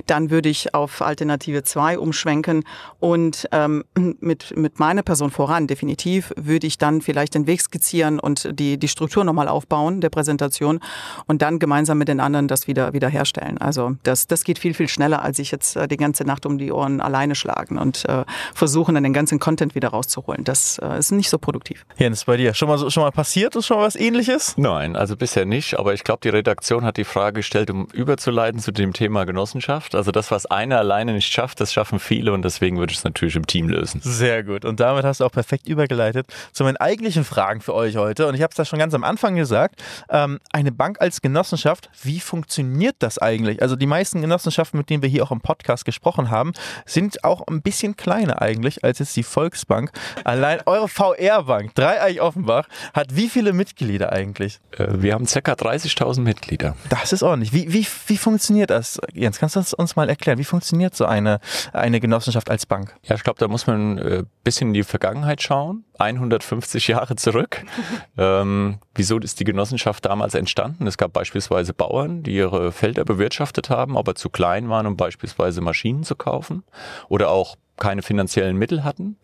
dann 0.06 0.30
würde 0.30 0.48
ich 0.48 0.74
auf 0.74 1.02
Alternative 1.02 1.62
2 1.62 1.98
umschwenken 1.98 2.64
und 3.00 3.48
ähm, 3.52 3.84
mit, 4.20 4.56
mit 4.56 4.78
meiner 4.78 5.02
Person 5.02 5.30
voran, 5.30 5.66
definitiv, 5.66 6.32
würde 6.36 6.66
ich 6.66 6.78
dann 6.78 7.00
vielleicht 7.00 7.34
den 7.34 7.46
Weg 7.46 7.60
skizzieren 7.60 8.18
und 8.18 8.48
die, 8.58 8.78
die 8.78 8.88
Struktur 8.88 9.24
nochmal 9.24 9.48
aufbauen 9.48 10.00
der 10.00 10.10
Präsentation 10.10 10.80
und 11.26 11.42
dann 11.42 11.58
gemeinsam 11.58 11.98
mit 11.98 12.08
den 12.08 12.20
anderen 12.20 12.48
das 12.48 12.66
wieder, 12.66 12.92
wieder 12.92 13.08
herstellen. 13.08 13.58
Also 13.58 13.96
das, 14.02 14.26
das 14.26 14.44
geht 14.44 14.58
viel, 14.58 14.74
viel 14.74 14.88
schneller, 14.88 15.22
als 15.22 15.38
ich 15.38 15.50
jetzt 15.50 15.76
äh, 15.76 15.88
die 15.88 15.96
ganze 15.96 16.24
Nacht 16.24 16.46
um 16.46 16.58
die 16.58 16.72
Ohren 16.72 17.00
alleine 17.00 17.34
schlagen 17.34 17.78
und 17.78 18.04
äh, 18.08 18.24
versuchen, 18.54 18.94
dann 18.94 19.04
den 19.04 19.12
ganzen 19.12 19.38
Content 19.38 19.74
wieder 19.74 19.88
rauszuholen. 19.88 20.44
Das 20.44 20.78
äh, 20.82 20.98
ist 20.98 21.10
nicht 21.12 21.30
so 21.30 21.38
produktiv. 21.38 21.84
Jens, 21.96 22.24
bei 22.24 22.36
dir 22.36 22.54
schon 22.54 22.68
mal, 22.68 22.78
so- 22.78 22.90
schon 22.90 23.02
mal 23.02 23.10
passiert? 23.12 23.56
Ist 23.56 23.66
schon 23.66 23.76
mal 23.78 23.84
was 23.86 23.96
ähnliches? 23.96 24.54
Nein, 24.56 24.96
also 24.98 25.16
bisher 25.16 25.44
nicht, 25.44 25.78
aber 25.78 25.94
ich 25.94 26.04
glaube, 26.04 26.20
die 26.22 26.28
Redaktion 26.28 26.84
hat 26.84 26.96
die 26.96 27.04
Frage 27.04 27.38
gestellt, 27.38 27.70
um 27.70 27.86
überzuleiten 27.92 28.60
zu 28.60 28.72
dem 28.72 28.92
Thema 28.92 29.24
Genossenschaft. 29.24 29.94
Also 29.94 30.10
das, 30.10 30.30
was 30.30 30.46
einer 30.46 30.78
alleine 30.78 31.12
nicht 31.12 31.32
schafft, 31.32 31.60
das 31.60 31.72
schaffen 31.72 32.00
viele 32.00 32.32
und 32.32 32.42
deswegen 32.42 32.78
würde 32.78 32.92
ich 32.92 32.98
es 32.98 33.04
natürlich 33.04 33.36
im 33.36 33.46
Team 33.46 33.68
lösen. 33.68 34.00
Sehr 34.02 34.42
gut. 34.42 34.64
Und 34.64 34.80
damit 34.80 35.04
hast 35.04 35.20
du 35.20 35.24
auch 35.24 35.32
perfekt 35.32 35.68
übergeleitet 35.68 36.26
zu 36.52 36.64
meinen 36.64 36.76
eigentlichen 36.76 37.24
Fragen 37.24 37.60
für 37.60 37.74
euch 37.74 37.96
heute. 37.96 38.26
Und 38.26 38.34
ich 38.34 38.42
habe 38.42 38.50
es 38.50 38.56
da 38.56 38.64
schon 38.64 38.78
ganz 38.78 38.94
am 38.94 39.04
Anfang 39.04 39.36
gesagt. 39.36 39.82
Ähm, 40.10 40.40
eine 40.52 40.72
Bank 40.72 41.00
als 41.00 41.22
Genossenschaft, 41.22 41.90
wie 42.02 42.20
funktioniert 42.20 42.96
das 42.98 43.18
eigentlich? 43.18 43.62
Also 43.62 43.76
die 43.76 43.86
meisten 43.86 44.20
Genossenschaften, 44.20 44.78
mit 44.78 44.90
denen 44.90 45.02
wir 45.02 45.08
hier 45.08 45.22
auch 45.22 45.30
im 45.30 45.40
Podcast 45.40 45.84
gesprochen 45.84 46.30
haben, 46.30 46.52
sind 46.86 47.24
auch 47.24 47.46
ein 47.46 47.62
bisschen 47.62 47.96
kleiner 47.96 48.42
eigentlich 48.42 48.84
als 48.84 48.98
jetzt 48.98 49.16
die 49.16 49.22
Volksbank. 49.22 49.92
Allein 50.24 50.60
eure 50.66 50.88
VR-Bank, 50.88 51.74
Dreieich 51.74 52.20
Offenbach, 52.20 52.66
hat 52.92 53.14
wie 53.14 53.28
viele 53.28 53.52
Mitglieder 53.52 54.12
eigentlich? 54.12 54.60
Äh, 54.76 54.87
Wir 54.90 55.14
haben 55.14 55.26
ca. 55.26 55.52
30.000 55.52 56.20
Mitglieder. 56.20 56.74
Das 56.88 57.12
ist 57.12 57.22
ordentlich. 57.22 57.52
Wie, 57.52 57.72
wie, 57.72 57.86
wie 58.06 58.16
funktioniert 58.16 58.70
das? 58.70 58.98
Jens, 59.12 59.38
kannst 59.38 59.56
du 59.56 59.60
das 59.60 59.74
uns 59.74 59.96
mal 59.96 60.08
erklären? 60.08 60.38
Wie 60.38 60.44
funktioniert 60.44 60.94
so 60.94 61.04
eine, 61.04 61.40
eine 61.72 62.00
Genossenschaft 62.00 62.50
als 62.50 62.64
Bank? 62.64 62.94
Ja, 63.02 63.16
ich 63.16 63.22
glaube, 63.22 63.38
da 63.38 63.48
muss 63.48 63.66
man 63.66 63.98
ein 63.98 63.98
äh, 63.98 64.24
bisschen 64.44 64.68
in 64.68 64.74
die 64.74 64.82
Vergangenheit 64.82 65.42
schauen. 65.42 65.84
150 65.98 66.88
Jahre 66.88 67.16
zurück. 67.16 67.64
ähm, 68.16 68.78
wieso 68.94 69.18
ist 69.18 69.40
die 69.40 69.44
Genossenschaft 69.44 70.06
damals 70.06 70.34
entstanden? 70.34 70.86
Es 70.86 70.96
gab 70.96 71.12
beispielsweise 71.12 71.74
Bauern, 71.74 72.22
die 72.22 72.34
ihre 72.34 72.72
Felder 72.72 73.04
bewirtschaftet 73.04 73.70
haben, 73.70 73.96
aber 73.96 74.14
zu 74.14 74.30
klein 74.30 74.68
waren, 74.68 74.86
um 74.86 74.96
beispielsweise 74.96 75.60
Maschinen 75.60 76.04
zu 76.04 76.16
kaufen 76.16 76.64
oder 77.08 77.30
auch 77.30 77.56
keine 77.78 78.02
finanziellen 78.02 78.56
Mittel 78.56 78.84
hatten. 78.84 79.16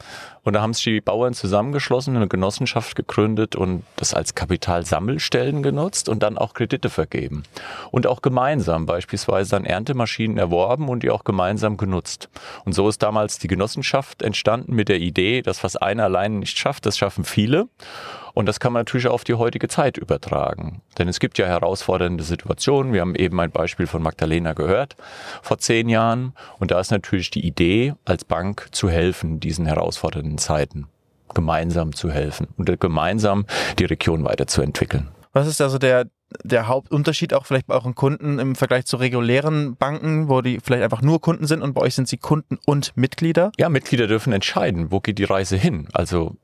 Und 0.43 0.55
da 0.55 0.63
haben 0.63 0.73
sich 0.73 0.85
die 0.85 1.01
Bauern 1.01 1.35
zusammengeschlossen, 1.35 2.17
eine 2.17 2.29
Genossenschaft 2.29 2.97
gegründet 2.97 3.57
und 3.57 3.85
das 3.97 4.15
als 4.15 4.35
Kapitalsammelstellen 4.35 5.63
genutzt 5.63 6.09
und 6.09 6.23
dann 6.23 6.39
auch 6.39 6.55
Kredite 6.55 6.91
vergeben. 6.91 7.43
Und 7.91 8.07
auch 8.07 8.23
gemeinsam 8.23 8.87
beispielsweise 8.87 9.51
dann 9.51 9.65
Erntemaschinen 9.65 10.39
erworben 10.39 10.89
und 10.89 11.03
die 11.03 11.11
auch 11.11 11.25
gemeinsam 11.25 11.77
genutzt. 11.77 12.29
Und 12.65 12.73
so 12.75 12.89
ist 12.89 13.03
damals 13.03 13.39
die 13.39 13.49
Genossenschaft 13.49 14.23
entstanden 14.23 14.75
mit 14.75 14.89
der 14.89 14.99
Idee, 14.99 15.43
dass 15.43 15.65
was 15.65 15.77
einer 15.77 16.05
allein 16.05 16.39
nicht 16.39 16.59
schafft, 16.59 16.87
das 16.87 16.99
schaffen 16.99 17.25
viele. 17.25 17.69
Und 18.35 18.47
das 18.47 18.61
kann 18.61 18.73
man 18.73 18.81
natürlich 18.81 19.07
auch 19.07 19.15
auf 19.15 19.25
die 19.25 19.35
heutige 19.35 19.69
Zeit 19.69 19.97
übertragen. 19.97 20.83
Denn 20.99 21.09
es 21.09 21.21
gibt 21.21 21.39
ja 21.39 21.47
herausfordernde 21.47 22.25
Situationen. 22.25 22.93
Wir 22.93 23.01
haben 23.01 23.15
eben 23.15 23.41
ein 23.41 23.53
Beispiel 23.53 23.87
von 23.87 24.03
Magdalena 24.03 24.53
gehört 24.53 24.97
vor 25.41 25.59
zehn 25.59 25.89
Jahren. 25.89 26.35
Und 26.59 26.73
da 26.73 26.81
ist 26.81 26.91
natürlich 26.91 27.31
die 27.31 27.47
Idee, 27.47 27.95
als 28.05 28.25
Bank 28.25 28.69
zu 28.73 28.91
helfen, 28.91 29.39
diesen 29.39 29.67
herausfordernden 29.67 30.39
Zeiten 30.39 30.89
gemeinsam 31.33 31.95
zu 31.95 32.11
helfen 32.11 32.49
und 32.57 32.81
gemeinsam 32.81 33.47
die 33.79 33.85
Region 33.85 34.25
weiterzuentwickeln. 34.25 35.09
Was 35.33 35.49
ist 35.49 35.61
also 35.61 35.79
der, 35.79 36.07
der 36.45 36.69
Hauptunterschied 36.69 37.35
auch 37.35 37.45
vielleicht 37.45 37.67
bei 37.67 37.75
euren 37.75 37.95
Kunden 37.95 38.39
im 38.39 38.55
Vergleich 38.55 38.87
zu 38.87 38.97
regulären 38.97 39.77
Banken, 39.77 40.29
wo 40.29 40.43
die 40.43 40.61
vielleicht 40.63 40.85
einfach 40.85 41.03
nur 41.03 41.21
Kunden 41.21 41.47
sind 41.47 41.63
und 41.63 41.75
bei 41.75 41.81
euch 41.81 41.95
sind 41.97 42.09
sie 42.09 42.19
Kunden 42.19 42.59
und 42.67 42.97
Mitglieder? 42.97 43.51
Ja, 43.59 43.69
Mitglieder 43.69 44.07
dürfen 44.07 44.33
entscheiden, 44.33 44.93
wo 44.93 45.01
geht 45.01 45.19
die 45.19 45.25
Reise 45.25 45.57
hin. 45.57 45.89
Also 45.93 46.37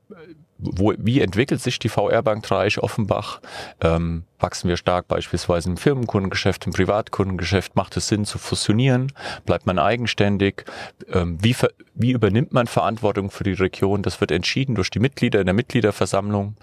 wo, 0.61 0.93
wie 0.97 1.21
entwickelt 1.21 1.61
sich 1.61 1.79
die 1.79 1.89
VR-Bank 1.89 2.43
Dreieich 2.43 2.79
Offenbach? 2.79 3.41
Ähm, 3.81 4.23
wachsen 4.41 4.69
wir 4.69 4.77
stark 4.77 5.07
beispielsweise 5.07 5.69
im 5.69 5.77
Firmenkundengeschäft, 5.77 6.65
im 6.65 6.73
Privatkundengeschäft? 6.73 7.75
Macht 7.75 7.97
es 7.97 8.07
Sinn 8.07 8.25
zu 8.25 8.37
fusionieren? 8.37 9.11
Bleibt 9.45 9.65
man 9.65 9.79
eigenständig? 9.79 10.65
Ähm, 11.11 11.37
wie, 11.41 11.55
wie 11.93 12.11
übernimmt 12.11 12.53
man 12.53 12.67
Verantwortung 12.67 13.31
für 13.31 13.43
die 13.43 13.53
Region? 13.53 14.01
Das 14.01 14.19
wird 14.19 14.31
entschieden 14.31 14.75
durch 14.75 14.89
die 14.89 14.99
Mitglieder 14.99 15.39
in 15.39 15.45
der 15.45 15.53
Mitgliederversammlung, 15.53 16.55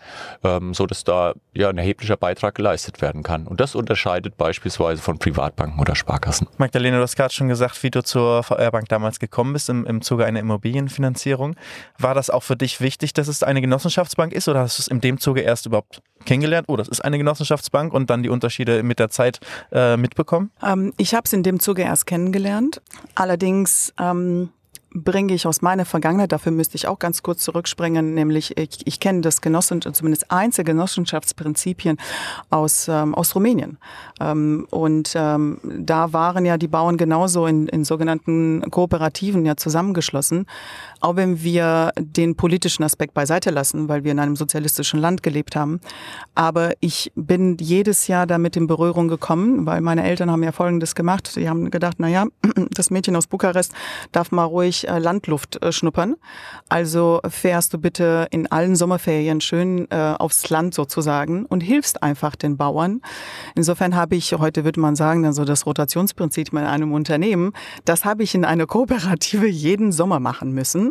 ähm, 0.45 0.75
so 0.75 0.87
dass 0.87 1.05
da 1.05 1.35
ja 1.55 1.69
ein 1.69 1.79
erheblicher 1.79 2.17
Beitrag 2.17 2.55
geleistet 2.55 3.01
werden 3.01 3.23
kann. 3.23 3.47
Und 3.47 3.61
das 3.61 3.75
unterscheidet 3.75 4.37
beispielsweise 4.37 5.01
von 5.01 5.19
Privatbanken 5.19 5.81
oder 5.81 5.95
Sparkassen. 5.95 6.49
Magdalena, 6.59 6.97
du 6.97 7.03
hast 7.03 7.17
gerade 7.17 7.33
schon 7.33 7.49
gesagt, 7.49 7.83
wie 7.83 7.91
du 7.91 8.03
zur 8.03 8.43
VR-Bank 8.43 8.89
damals 8.89 9.19
gekommen 9.19 9.53
bist 9.53 9.69
im, 9.69 9.87
im 9.87 10.03
Zuge 10.03 10.27
einer 10.27 10.41
Immobilienfinanzierung. 10.41 11.57
War 11.99 12.15
das 12.15 12.31
auch 12.31 12.43
für 12.43 12.57
dich 12.57 12.81
wichtig, 12.81 13.13
dass 13.13 13.29
es 13.29 13.43
eine 13.43 13.61
Genossenschaftsbank 13.61 14.33
ist 14.33 14.49
oder 14.49 14.61
hast 14.61 14.79
du 14.79 14.83
es 14.83 14.89
in 14.89 15.01
dem 15.01 15.19
Zuge 15.19 15.41
erst 15.41 15.67
überhaupt 15.67 16.03
kennengelernt? 16.25 16.67
Oh, 16.69 16.77
das 16.77 16.89
ist 16.89 17.05
eine 17.05 17.19
Genossenschaftsbank 17.19 17.68
und 17.73 18.11
dann 18.11 18.23
die 18.23 18.29
Unterschiede 18.29 18.83
mit 18.83 18.99
der 18.99 19.11
Zeit 19.11 19.41
äh, 19.73 19.97
mitbekommen? 19.97 20.51
Ähm, 20.63 20.93
ich 20.97 21.15
habe 21.15 21.25
es 21.25 21.33
in 21.33 21.43
dem 21.43 21.61
Zuge 21.61 21.83
erst 21.83 22.07
kennengelernt. 22.07 22.81
Allerdings 23.15 23.93
ähm, 24.01 24.51
bringe 24.95 25.35
ich 25.35 25.47
aus 25.47 25.61
meiner 25.63 25.85
Vergangenheit, 25.85 26.33
dafür 26.33 26.53
müsste 26.53 26.77
ich 26.77 26.89
auch 26.89 26.99
ganz 26.99 27.23
kurz 27.23 27.43
zurückspringen, 27.43 28.15
nämlich 28.15 28.57
ich, 28.57 28.87
ich 28.87 29.01
kenne 29.01 29.21
das 29.21 29.41
Genossen, 29.41 29.83
zumindest 29.83 30.31
einzelne 30.31 30.65
Genossenschaftsprinzipien 30.65 31.99
aus, 32.51 32.89
ähm, 32.89 33.15
aus 33.15 33.35
Rumänien. 33.35 33.79
Ähm, 34.21 34.67
und 34.71 35.13
ähm, 35.15 35.59
da 35.63 36.13
waren 36.13 36.45
ja 36.45 36.57
die 36.57 36.69
Bauern 36.69 36.97
genauso 36.97 37.47
in, 37.47 37.69
in 37.69 37.85
sogenannten 37.85 38.63
Kooperativen 38.71 39.45
ja 39.45 39.57
zusammengeschlossen. 39.57 40.47
Auch 41.01 41.17
wenn 41.17 41.43
wir 41.43 41.93
den 41.99 42.35
politischen 42.35 42.83
Aspekt 42.83 43.15
beiseite 43.15 43.51
lassen, 43.51 43.89
weil 43.89 44.05
wir 44.05 44.13
in 44.13 44.19
einem 44.19 44.37
sozialistischen 44.37 45.01
Land 45.01 45.23
gelebt 45.23 45.57
haben. 45.57 45.81
Aber 46.35 46.73
ich 46.81 47.13
bin 47.15 47.57
jedes 47.61 48.07
Jahr 48.09 48.27
damit 48.27 48.57
in 48.57 48.67
Berührung 48.67 49.09
gekommen, 49.09 49.67
weil 49.67 49.81
meine 49.81 50.05
Eltern 50.05 50.31
haben 50.31 50.43
ja 50.43 50.53
Folgendes 50.53 50.95
gemacht. 50.95 51.27
Sie 51.27 51.49
haben 51.49 51.71
gedacht, 51.71 51.97
na 51.99 52.09
ja, 52.09 52.27
das 52.71 52.91
Mädchen 52.91 53.17
aus 53.17 53.27
Bukarest 53.27 53.73
darf 54.13 54.33
mal 54.33 54.45
ruhig 54.45 54.89
äh, 54.89 54.99
Landluft 54.99 55.63
äh, 55.63 55.73
schnuppern. 55.73 56.17
Also 56.69 57.21
fährst 57.29 57.75
du 57.75 57.79
bitte 57.79 58.27
in 58.31 58.51
allen 58.51 58.77
Sommerferien 58.77 59.41
schön 59.41 59.91
äh, 59.91 60.15
aufs 60.19 60.51
Land 60.51 60.75
sozusagen 60.75 61.47
und 61.47 61.61
hilfst 61.61 62.03
einfach 62.03 62.37
den 62.37 62.57
Bauern. 62.57 63.01
Insofern 63.55 63.95
habe 63.95 64.17
ich, 64.17 64.33
heute 64.33 64.65
würde 64.65 64.81
man 64.81 64.97
sagen, 64.97 65.25
also 65.25 65.45
das 65.45 65.67
Rotationsprinzip 65.67 66.53
in 66.53 66.59
einem 66.59 66.93
Unternehmen, 66.93 67.53
das 67.85 68.05
habe 68.05 68.23
ich 68.23 68.35
in 68.35 68.45
einer 68.45 68.67
Kooperative 68.67 69.47
jeden 69.47 69.93
Sommer 69.93 70.21
machen 70.21 70.53
müssen. 70.53 70.88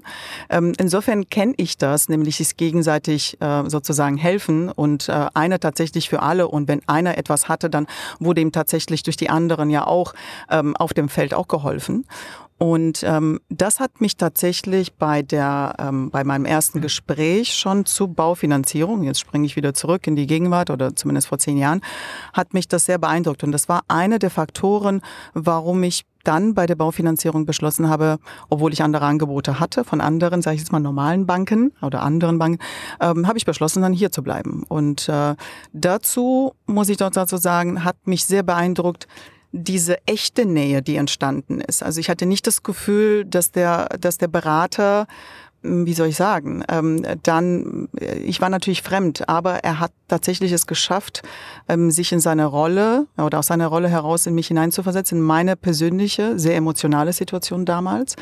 Ähm, 0.50 0.74
insofern 0.77 1.30
kenne 1.30 1.54
ich 1.58 1.77
das, 1.77 2.10
nämlich 2.10 2.38
sich 2.38 2.58
gegenseitig 2.58 3.39
äh, 3.42 3.70
sozusagen 3.70 4.18
helfen 4.18 4.70
und 4.70 5.10
äh, 5.10 5.27
einer 5.34 5.60
tatsächlich 5.60 6.10
für 6.10 6.22
alle. 6.22 6.48
Und 6.48 6.68
wenn 6.68 6.82
einer 6.88 7.18
etwas 7.18 7.50
hatte, 7.50 7.70
dann 7.70 7.88
wurde 8.20 8.42
ihm 8.42 8.51
tatsächlich 8.51 9.04
durch 9.04 9.18
die 9.18 9.30
anderen 9.30 9.70
ja 9.70 9.86
auch 9.86 10.13
ähm, 10.50 10.75
auf 10.75 10.94
dem 10.94 11.10
Feld 11.10 11.34
auch 11.34 11.48
geholfen. 11.48 12.06
Und 12.60 13.04
ähm, 13.04 13.39
das 13.50 13.80
hat 13.80 14.01
mich 14.01 14.18
tatsächlich 14.18 14.96
bei 14.96 15.22
der 15.22 15.75
ähm, 15.77 16.10
bei 16.10 16.24
meinem 16.24 16.46
ersten 16.46 16.82
Gespräch 16.82 17.54
schon 17.54 17.86
zu 17.86 18.08
Baufinanzierung, 18.08 19.04
jetzt 19.04 19.20
springe 19.20 19.46
ich 19.46 19.56
wieder 19.56 19.75
zurück 19.75 20.08
in 20.08 20.16
die 20.16 20.25
Gegenwart 20.25 20.72
oder 20.72 20.96
zumindest 20.96 21.27
vor 21.27 21.38
zehn 21.38 21.58
Jahren, 21.58 21.82
hat 22.34 22.56
mich 22.56 22.68
das 22.68 22.86
sehr 22.86 22.98
beeindruckt. 22.98 23.44
Und 23.44 23.51
das 23.51 23.70
war 23.70 23.84
einer 23.88 24.18
der 24.18 24.32
Faktoren, 24.32 25.01
warum 25.34 25.84
ich 25.84 26.06
dann 26.27 26.53
bei 26.53 26.65
der 26.65 26.75
Baufinanzierung 26.75 27.46
beschlossen 27.46 27.89
habe, 27.89 28.19
obwohl 28.50 28.74
ich 28.74 28.84
andere 28.84 29.05
Angebote 29.05 29.60
hatte 29.60 29.84
von 29.84 30.01
anderen, 30.01 30.41
sage 30.41 30.55
ich 30.55 30.62
jetzt 30.62 30.72
mal 30.72 30.79
normalen 30.79 31.25
Banken 31.25 31.72
oder 31.81 32.01
anderen 32.01 32.38
Banken, 32.38 32.60
ähm, 33.00 33.27
habe 33.27 33.38
ich 33.38 33.46
beschlossen, 33.46 33.81
dann 33.81 33.93
hier 33.93 34.12
zu 34.12 34.24
bleiben. 34.24 34.63
Und 34.67 35.10
äh, 35.10 35.36
dazu 35.74 36.53
muss 36.65 36.89
ich 36.89 36.98
doch 36.98 37.12
dazu 37.12 37.38
sagen, 37.38 37.84
hat 37.84 38.07
mich 38.07 38.25
sehr 38.25 38.43
beeindruckt, 38.43 39.07
diese 39.51 40.05
echte 40.05 40.46
Nähe, 40.46 40.81
die 40.81 40.98
entstanden 40.98 41.62
ist. 41.62 41.81
Also 41.81 42.00
ich 42.00 42.10
hatte 42.10 42.25
nicht 42.25 42.46
das 42.48 42.63
Gefühl, 42.63 43.25
dass 43.25 43.51
der, 43.51 43.88
dass 44.00 44.17
der 44.17 44.27
Berater 44.27 45.07
wie 45.64 45.94
soll 45.94 46.08
ich 46.08 46.16
sagen, 46.16 46.64
ähm, 46.70 47.04
dann, 47.24 47.90
ich 48.24 48.42
war 48.42 48.50
natürlich 48.50 48.82
fremd, 48.82 49.28
aber 49.28 49.64
er 49.64 49.80
hat 49.80 49.92
tatsächlich 50.08 50.52
es 50.52 50.68
geschafft, 50.68 51.24
ähm, 51.68 51.92
sich 51.92 52.12
in 52.12 52.20
seine 52.20 52.46
Rolle 52.46 53.08
oder 53.18 53.40
aus 53.40 53.48
seiner 53.48 53.68
Rolle 53.68 53.90
heraus 53.90 54.26
in 54.28 54.36
mich 54.36 54.48
hineinzuversetzen, 54.48 55.18
in 55.18 55.24
meine 55.24 55.56
persönliche, 55.56 56.38
sehr 56.38 56.56
emotionale 56.56 57.12
Situation 57.12 57.66
damals, 57.66 58.16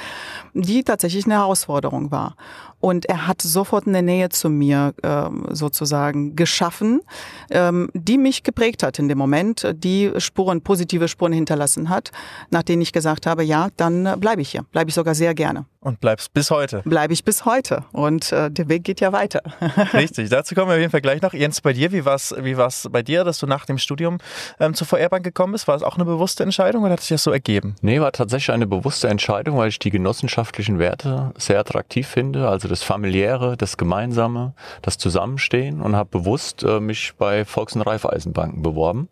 die 0.54 0.84
tatsächlich 0.84 1.26
eine 1.26 1.36
Herausforderung 1.36 2.12
war. 2.12 2.36
Und 2.80 3.06
er 3.06 3.28
hat 3.28 3.42
sofort 3.42 3.88
eine 3.88 4.02
Nähe 4.02 4.30
zu 4.30 4.50
mir 4.50 4.94
ähm, 5.04 5.46
sozusagen 5.50 6.36
geschaffen, 6.36 7.02
ähm, 7.50 7.90
die 7.94 8.18
mich 8.18 8.44
geprägt 8.44 8.84
hat 8.84 9.00
in 9.00 9.08
dem 9.08 9.18
Moment, 9.18 9.68
die 9.76 10.12
Spuren, 10.18 10.62
positive 10.62 11.08
Spuren 11.08 11.34
hinterlassen 11.34 11.90
hat, 11.90 12.12
nach 12.52 12.64
denen 12.64 12.82
ich 12.82 12.94
gesagt 12.94 13.26
habe, 13.26 13.44
ja, 13.44 13.70
dann 13.78 14.20
bleibe 14.20 14.42
ich 14.42 14.50
hier, 14.50 14.64
bleibe 14.72 14.90
ich 14.90 14.96
sogar 14.96 15.16
sehr 15.16 15.34
gerne. 15.34 15.66
Und 15.86 16.00
bleibst 16.00 16.34
bis 16.34 16.50
heute. 16.50 16.82
Bleibe 16.84 17.14
ich 17.14 17.24
bis 17.24 17.46
heute. 17.46 17.84
Und 17.92 18.32
äh, 18.32 18.50
der 18.50 18.70
Weg 18.70 18.84
geht 18.84 19.02
ja 19.02 19.12
weiter. 19.12 19.44
Richtig, 19.94 20.30
dazu 20.30 20.56
kommen 20.56 20.70
wir 20.70 20.74
auf 20.74 20.80
jeden 20.80 20.90
Fall 20.90 21.02
gleich 21.02 21.22
noch. 21.22 21.32
Jens, 21.32 21.62
bei 21.62 21.74
dir, 21.74 21.92
wie 21.92 22.06
war 22.06 22.16
es 22.16 22.34
wie 22.40 22.58
war's 22.58 22.88
bei 22.92 23.04
dir, 23.04 23.24
dass 23.24 23.38
du 23.38 23.46
nach 23.46 23.68
dem 23.68 23.78
Studium 23.78 24.18
ähm, 24.60 24.74
zur 24.74 24.88
VR-Bank 24.88 25.24
gekommen 25.24 25.54
bist? 25.54 25.68
War 25.68 25.76
es 25.76 25.84
auch 25.84 25.96
eine 25.96 26.06
bewusste 26.06 26.42
Entscheidung 26.42 26.82
oder 26.82 26.94
hat 26.94 27.02
sich 27.02 27.10
das 27.10 27.22
so 27.22 27.32
ergeben? 27.32 27.76
Nee, 27.82 28.02
war 28.02 28.12
tatsächlich 28.12 28.52
eine 28.52 28.66
bewusste 28.66 29.10
Entscheidung, 29.10 29.58
weil 29.58 29.70
ich 29.70 29.78
die 29.78 29.92
genossenschaftlichen 29.92 30.80
Werte 30.80 31.32
sehr 31.38 31.60
attraktiv 31.60 32.08
finde. 32.08 32.50
Also 32.50 32.65
das 32.68 32.84
Familiäre, 32.84 33.58
das 33.58 33.78
Gemeinsame, 33.78 34.54
das 34.82 34.98
Zusammenstehen 34.98 35.82
und 35.82 35.96
habe 35.96 36.10
bewusst 36.10 36.64
äh, 36.64 36.80
mich 36.80 37.14
bei 37.18 37.46
Volks- 37.46 37.76
und 37.76 37.82
Raiffeisenbanken 37.82 38.62
beworben 38.62 39.10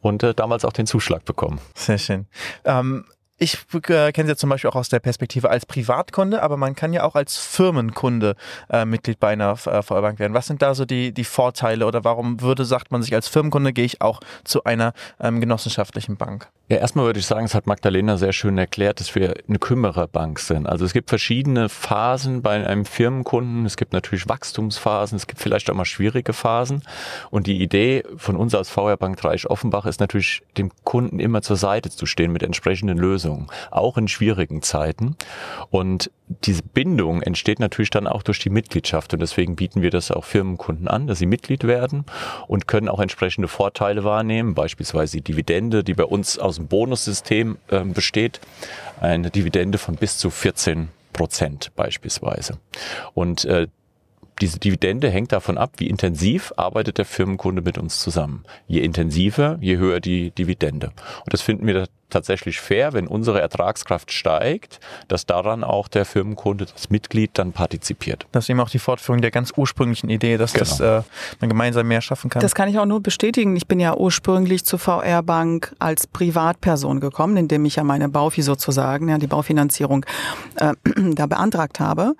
und 0.00 0.22
äh, 0.22 0.34
damals 0.34 0.64
auch 0.64 0.72
den 0.72 0.86
Zuschlag 0.86 1.24
bekommen. 1.24 1.60
Sehr 1.74 1.98
schön. 1.98 2.26
Ähm, 2.64 3.04
ich 3.42 3.56
äh, 3.72 4.12
kenne 4.12 4.26
sie 4.26 4.32
ja 4.32 4.36
zum 4.36 4.50
Beispiel 4.50 4.68
auch 4.68 4.76
aus 4.76 4.90
der 4.90 5.00
Perspektive 5.00 5.48
als 5.48 5.64
Privatkunde, 5.64 6.42
aber 6.42 6.58
man 6.58 6.74
kann 6.74 6.92
ja 6.92 7.04
auch 7.04 7.14
als 7.14 7.38
Firmenkunde 7.38 8.36
äh, 8.68 8.84
Mitglied 8.84 9.18
bei 9.18 9.28
einer 9.28 9.52
äh, 9.52 9.82
VR-Bank 9.82 10.18
werden. 10.18 10.34
Was 10.34 10.46
sind 10.46 10.60
da 10.60 10.74
so 10.74 10.84
die, 10.84 11.12
die 11.12 11.24
Vorteile 11.24 11.86
oder 11.86 12.04
warum 12.04 12.42
würde, 12.42 12.66
sagt 12.66 12.92
man 12.92 13.02
sich, 13.02 13.14
als 13.14 13.28
Firmenkunde 13.28 13.72
gehe 13.72 13.86
ich 13.86 14.02
auch 14.02 14.20
zu 14.44 14.64
einer 14.64 14.92
ähm, 15.18 15.40
genossenschaftlichen 15.40 16.18
Bank? 16.18 16.50
Ja, 16.70 16.78
erstmal 16.78 17.04
würde 17.04 17.20
ich 17.20 17.26
sagen, 17.26 17.44
es 17.44 17.54
hat 17.54 17.66
Magdalena 17.66 18.16
sehr 18.16 18.32
schön 18.32 18.56
erklärt, 18.56 19.00
dass 19.00 19.14
wir 19.14 19.34
eine 19.46 19.58
Kümmererbank 19.58 20.38
sind. 20.38 20.66
Also 20.66 20.86
es 20.86 20.94
gibt 20.94 21.10
verschiedene 21.10 21.68
Phasen 21.68 22.40
bei 22.40 22.66
einem 22.66 22.86
Firmenkunden. 22.86 23.66
Es 23.66 23.76
gibt 23.76 23.92
natürlich 23.92 24.28
Wachstumsphasen, 24.28 25.16
es 25.16 25.26
gibt 25.26 25.40
vielleicht 25.40 25.68
auch 25.68 25.74
mal 25.74 25.84
schwierige 25.84 26.32
Phasen. 26.32 26.82
Und 27.30 27.46
die 27.46 27.60
Idee 27.60 28.04
von 28.16 28.36
uns 28.36 28.54
als 28.54 28.70
VR 28.70 28.96
Bank 28.96 29.22
Reich 29.24 29.46
Offenbach 29.46 29.84
ist 29.84 30.00
natürlich, 30.00 30.42
dem 30.56 30.70
Kunden 30.84 31.20
immer 31.20 31.42
zur 31.42 31.56
Seite 31.56 31.90
zu 31.90 32.06
stehen 32.06 32.32
mit 32.32 32.42
entsprechenden 32.42 32.96
Lösungen. 32.96 33.10
Lösung, 33.10 33.50
auch 33.70 33.96
in 33.98 34.08
schwierigen 34.08 34.62
Zeiten. 34.62 35.16
Und 35.70 36.10
diese 36.44 36.62
Bindung 36.62 37.22
entsteht 37.22 37.58
natürlich 37.58 37.90
dann 37.90 38.06
auch 38.06 38.22
durch 38.22 38.38
die 38.38 38.50
Mitgliedschaft. 38.50 39.12
Und 39.12 39.20
deswegen 39.20 39.56
bieten 39.56 39.82
wir 39.82 39.90
das 39.90 40.10
auch 40.10 40.24
Firmenkunden 40.24 40.86
an, 40.86 41.06
dass 41.06 41.18
sie 41.18 41.26
Mitglied 41.26 41.64
werden 41.64 42.04
und 42.46 42.68
können 42.68 42.88
auch 42.88 43.00
entsprechende 43.00 43.48
Vorteile 43.48 44.04
wahrnehmen, 44.04 44.54
beispielsweise 44.54 45.16
die 45.16 45.24
Dividende, 45.24 45.82
die 45.82 45.94
bei 45.94 46.04
uns 46.04 46.38
aus 46.38 46.56
dem 46.56 46.68
Bonussystem 46.68 47.58
äh, 47.68 47.84
besteht, 47.84 48.40
eine 49.00 49.30
Dividende 49.30 49.78
von 49.78 49.96
bis 49.96 50.18
zu 50.18 50.30
14 50.30 50.88
Prozent 51.12 51.72
beispielsweise. 51.74 52.58
Und 53.14 53.44
äh, 53.44 53.66
diese 54.40 54.58
Dividende 54.58 55.10
hängt 55.10 55.32
davon 55.32 55.58
ab, 55.58 55.74
wie 55.78 55.88
intensiv 55.88 56.52
arbeitet 56.56 56.98
der 56.98 57.04
Firmenkunde 57.04 57.60
mit 57.60 57.76
uns 57.76 58.00
zusammen. 58.00 58.44
Je 58.68 58.80
intensiver, 58.80 59.58
je 59.60 59.76
höher 59.76 60.00
die 60.00 60.30
Dividende. 60.30 60.92
Und 61.24 61.32
das 61.32 61.42
finden 61.42 61.66
wir 61.66 61.86
tatsächlich 62.10 62.60
fair, 62.60 62.92
wenn 62.92 63.06
unsere 63.06 63.40
Ertragskraft 63.40 64.12
steigt, 64.12 64.80
dass 65.08 65.26
daran 65.26 65.64
auch 65.64 65.88
der 65.88 66.04
Firmenkunde, 66.04 66.66
das 66.66 66.90
Mitglied 66.90 67.30
dann 67.34 67.52
partizipiert. 67.52 68.26
Das 68.32 68.44
ist 68.44 68.50
eben 68.50 68.60
auch 68.60 68.70
die 68.70 68.78
Fortführung 68.78 69.20
der 69.20 69.30
ganz 69.30 69.52
ursprünglichen 69.56 70.10
Idee, 70.10 70.36
dass 70.36 70.52
genau. 70.52 70.64
das, 70.64 70.80
äh, 70.80 71.02
man 71.40 71.50
gemeinsam 71.50 71.88
mehr 71.88 72.00
schaffen 72.00 72.30
kann. 72.30 72.42
Das 72.42 72.54
kann 72.54 72.68
ich 72.68 72.78
auch 72.78 72.86
nur 72.86 73.02
bestätigen. 73.02 73.56
Ich 73.56 73.66
bin 73.66 73.80
ja 73.80 73.96
ursprünglich 73.96 74.64
zur 74.64 74.78
VR 74.78 75.22
Bank 75.22 75.74
als 75.78 76.06
Privatperson 76.06 77.00
gekommen, 77.00 77.36
indem 77.36 77.64
ich 77.64 77.76
ja 77.76 77.84
meine 77.84 78.08
Baufi 78.08 78.42
sozusagen, 78.42 79.08
ja, 79.08 79.18
die 79.18 79.26
Baufinanzierung 79.26 80.04
äh, 80.56 80.74
da 81.14 81.26
beantragt 81.26 81.80
habe. 81.80 82.14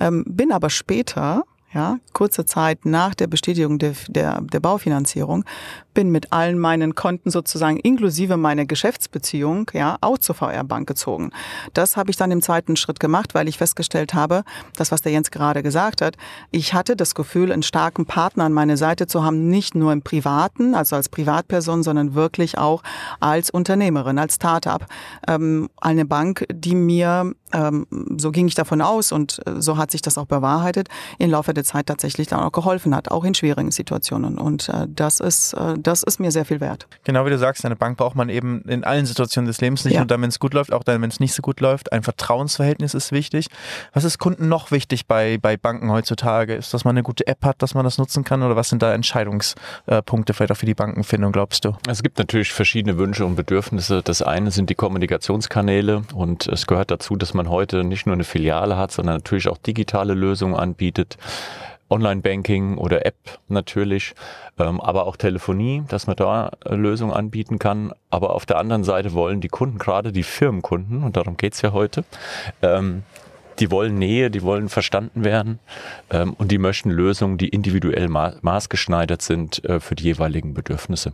Ähm, 0.00 0.24
bin 0.26 0.52
aber 0.52 0.70
später 0.70 1.44
ja, 1.76 1.98
kurze 2.14 2.46
Zeit 2.46 2.86
nach 2.86 3.14
der 3.14 3.26
Bestätigung 3.26 3.78
der, 3.78 3.92
der, 4.08 4.40
der 4.40 4.60
Baufinanzierung, 4.60 5.44
bin 5.92 6.10
mit 6.10 6.32
allen 6.32 6.58
meinen 6.58 6.94
Konten 6.94 7.30
sozusagen 7.30 7.76
inklusive 7.76 8.38
meiner 8.38 8.64
Geschäftsbeziehung 8.64 9.70
ja 9.74 9.98
auch 10.00 10.16
zur 10.16 10.34
VR 10.34 10.64
Bank 10.64 10.88
gezogen. 10.88 11.32
Das 11.74 11.98
habe 11.98 12.10
ich 12.10 12.16
dann 12.16 12.30
im 12.30 12.40
zweiten 12.40 12.76
Schritt 12.76 12.98
gemacht, 12.98 13.34
weil 13.34 13.46
ich 13.46 13.58
festgestellt 13.58 14.14
habe, 14.14 14.42
das 14.76 14.90
was 14.90 15.02
der 15.02 15.12
Jens 15.12 15.30
gerade 15.30 15.62
gesagt 15.62 16.00
hat, 16.00 16.16
ich 16.50 16.72
hatte 16.72 16.96
das 16.96 17.14
Gefühl, 17.14 17.52
einen 17.52 17.62
starken 17.62 18.06
Partner 18.06 18.44
an 18.44 18.54
meiner 18.54 18.78
Seite 18.78 19.06
zu 19.06 19.22
haben, 19.22 19.48
nicht 19.48 19.74
nur 19.74 19.92
im 19.92 20.00
privaten, 20.00 20.74
also 20.74 20.96
als 20.96 21.10
Privatperson, 21.10 21.82
sondern 21.82 22.14
wirklich 22.14 22.56
auch 22.56 22.82
als 23.20 23.50
Unternehmerin, 23.50 24.18
als 24.18 24.36
Startup, 24.36 24.86
ähm, 25.28 25.68
eine 25.78 26.06
Bank, 26.06 26.46
die 26.50 26.74
mir 26.74 27.34
ähm, 27.52 27.86
so 28.16 28.30
ging 28.32 28.48
ich 28.48 28.54
davon 28.54 28.80
aus 28.80 29.12
und 29.12 29.40
äh, 29.46 29.60
so 29.60 29.76
hat 29.76 29.90
sich 29.90 30.02
das 30.02 30.18
auch 30.18 30.26
bewahrheitet, 30.26 30.88
im 31.18 31.30
Laufe 31.30 31.54
der 31.54 31.64
Zeit 31.64 31.86
tatsächlich 31.86 32.26
dann 32.28 32.40
auch 32.40 32.52
geholfen 32.52 32.94
hat, 32.94 33.10
auch 33.10 33.24
in 33.24 33.34
schwierigen 33.34 33.70
Situationen. 33.70 34.38
Und 34.38 34.68
äh, 34.68 34.86
das 34.88 35.20
ist, 35.20 35.52
äh, 35.54 35.74
das 35.78 36.02
ist 36.02 36.20
mir 36.20 36.30
sehr 36.30 36.44
viel 36.44 36.60
wert. 36.60 36.86
Genau 37.04 37.24
wie 37.26 37.30
du 37.30 37.38
sagst, 37.38 37.64
eine 37.64 37.76
Bank 37.76 37.98
braucht 37.98 38.16
man 38.16 38.28
eben 38.28 38.62
in 38.62 38.84
allen 38.84 39.06
Situationen 39.06 39.46
des 39.46 39.60
Lebens, 39.60 39.84
nicht 39.84 39.94
Ja. 39.94 40.00
nur 40.00 40.06
dann, 40.06 40.22
wenn 40.22 40.28
es 40.28 40.38
gut 40.38 40.54
läuft, 40.54 40.72
auch 40.72 40.82
dann, 40.82 41.00
wenn 41.02 41.10
es 41.10 41.20
nicht 41.20 41.34
so 41.34 41.42
gut 41.42 41.60
läuft. 41.60 41.92
Ein 41.92 42.02
Vertrauensverhältnis 42.02 42.94
ist 42.94 43.12
wichtig. 43.12 43.46
Was 43.92 44.04
ist 44.04 44.18
Kunden 44.18 44.48
noch 44.48 44.70
wichtig 44.70 45.06
bei, 45.06 45.38
bei 45.38 45.56
Banken 45.56 45.90
heutzutage? 45.90 46.54
Ist, 46.54 46.74
dass 46.74 46.84
man 46.84 46.94
eine 46.94 47.02
gute 47.02 47.26
App 47.26 47.44
hat, 47.44 47.62
dass 47.62 47.74
man 47.74 47.84
das 47.84 47.98
nutzen 47.98 48.24
kann? 48.24 48.42
Oder 48.42 48.56
was 48.56 48.68
sind 48.68 48.82
da 48.82 48.92
Entscheidungspunkte 48.92 50.34
vielleicht 50.34 50.52
auch 50.52 50.56
für 50.56 50.66
die 50.66 50.74
Bankenfindung, 50.74 51.32
glaubst 51.32 51.64
du? 51.64 51.74
Es 51.88 52.02
gibt 52.02 52.18
natürlich 52.18 52.52
verschiedene 52.52 52.98
Wünsche 52.98 53.24
und 53.24 53.36
Bedürfnisse. 53.36 54.02
Das 54.02 54.22
eine 54.22 54.50
sind 54.50 54.70
die 54.70 54.74
Kommunikationskanäle 54.74 56.02
und 56.14 56.46
es 56.46 56.66
gehört 56.66 56.90
dazu, 56.90 57.16
dass 57.16 57.34
man 57.36 57.48
heute 57.48 57.84
nicht 57.84 58.06
nur 58.06 58.14
eine 58.14 58.24
Filiale 58.24 58.76
hat, 58.76 58.92
sondern 58.92 59.16
natürlich 59.16 59.48
auch 59.48 59.58
digitale 59.58 60.14
Lösungen 60.14 60.54
anbietet. 60.54 61.16
Online-Banking 61.88 62.78
oder 62.78 63.06
App 63.06 63.38
natürlich, 63.48 64.14
ähm, 64.58 64.80
aber 64.80 65.06
auch 65.06 65.16
Telefonie, 65.16 65.84
dass 65.88 66.06
man 66.06 66.16
da 66.16 66.50
äh, 66.64 66.74
Lösungen 66.74 67.12
anbieten 67.12 67.58
kann. 67.58 67.92
Aber 68.10 68.34
auf 68.34 68.44
der 68.44 68.58
anderen 68.58 68.82
Seite 68.82 69.12
wollen 69.12 69.40
die 69.40 69.48
Kunden, 69.48 69.78
gerade 69.78 70.10
die 70.10 70.24
Firmenkunden, 70.24 71.04
und 71.04 71.16
darum 71.16 71.36
geht's 71.36 71.62
ja 71.62 71.72
heute, 71.72 72.04
ähm, 72.62 73.04
die 73.58 73.70
wollen 73.70 73.98
Nähe, 73.98 74.30
die 74.30 74.42
wollen 74.42 74.68
verstanden 74.68 75.24
werden 75.24 75.58
ähm, 76.10 76.34
und 76.34 76.52
die 76.52 76.58
möchten 76.58 76.90
Lösungen, 76.90 77.38
die 77.38 77.48
individuell 77.48 78.08
ma 78.08 78.34
maßgeschneidert 78.42 79.22
sind 79.22 79.64
äh, 79.64 79.80
für 79.80 79.94
die 79.94 80.04
jeweiligen 80.04 80.54
Bedürfnisse. 80.54 81.12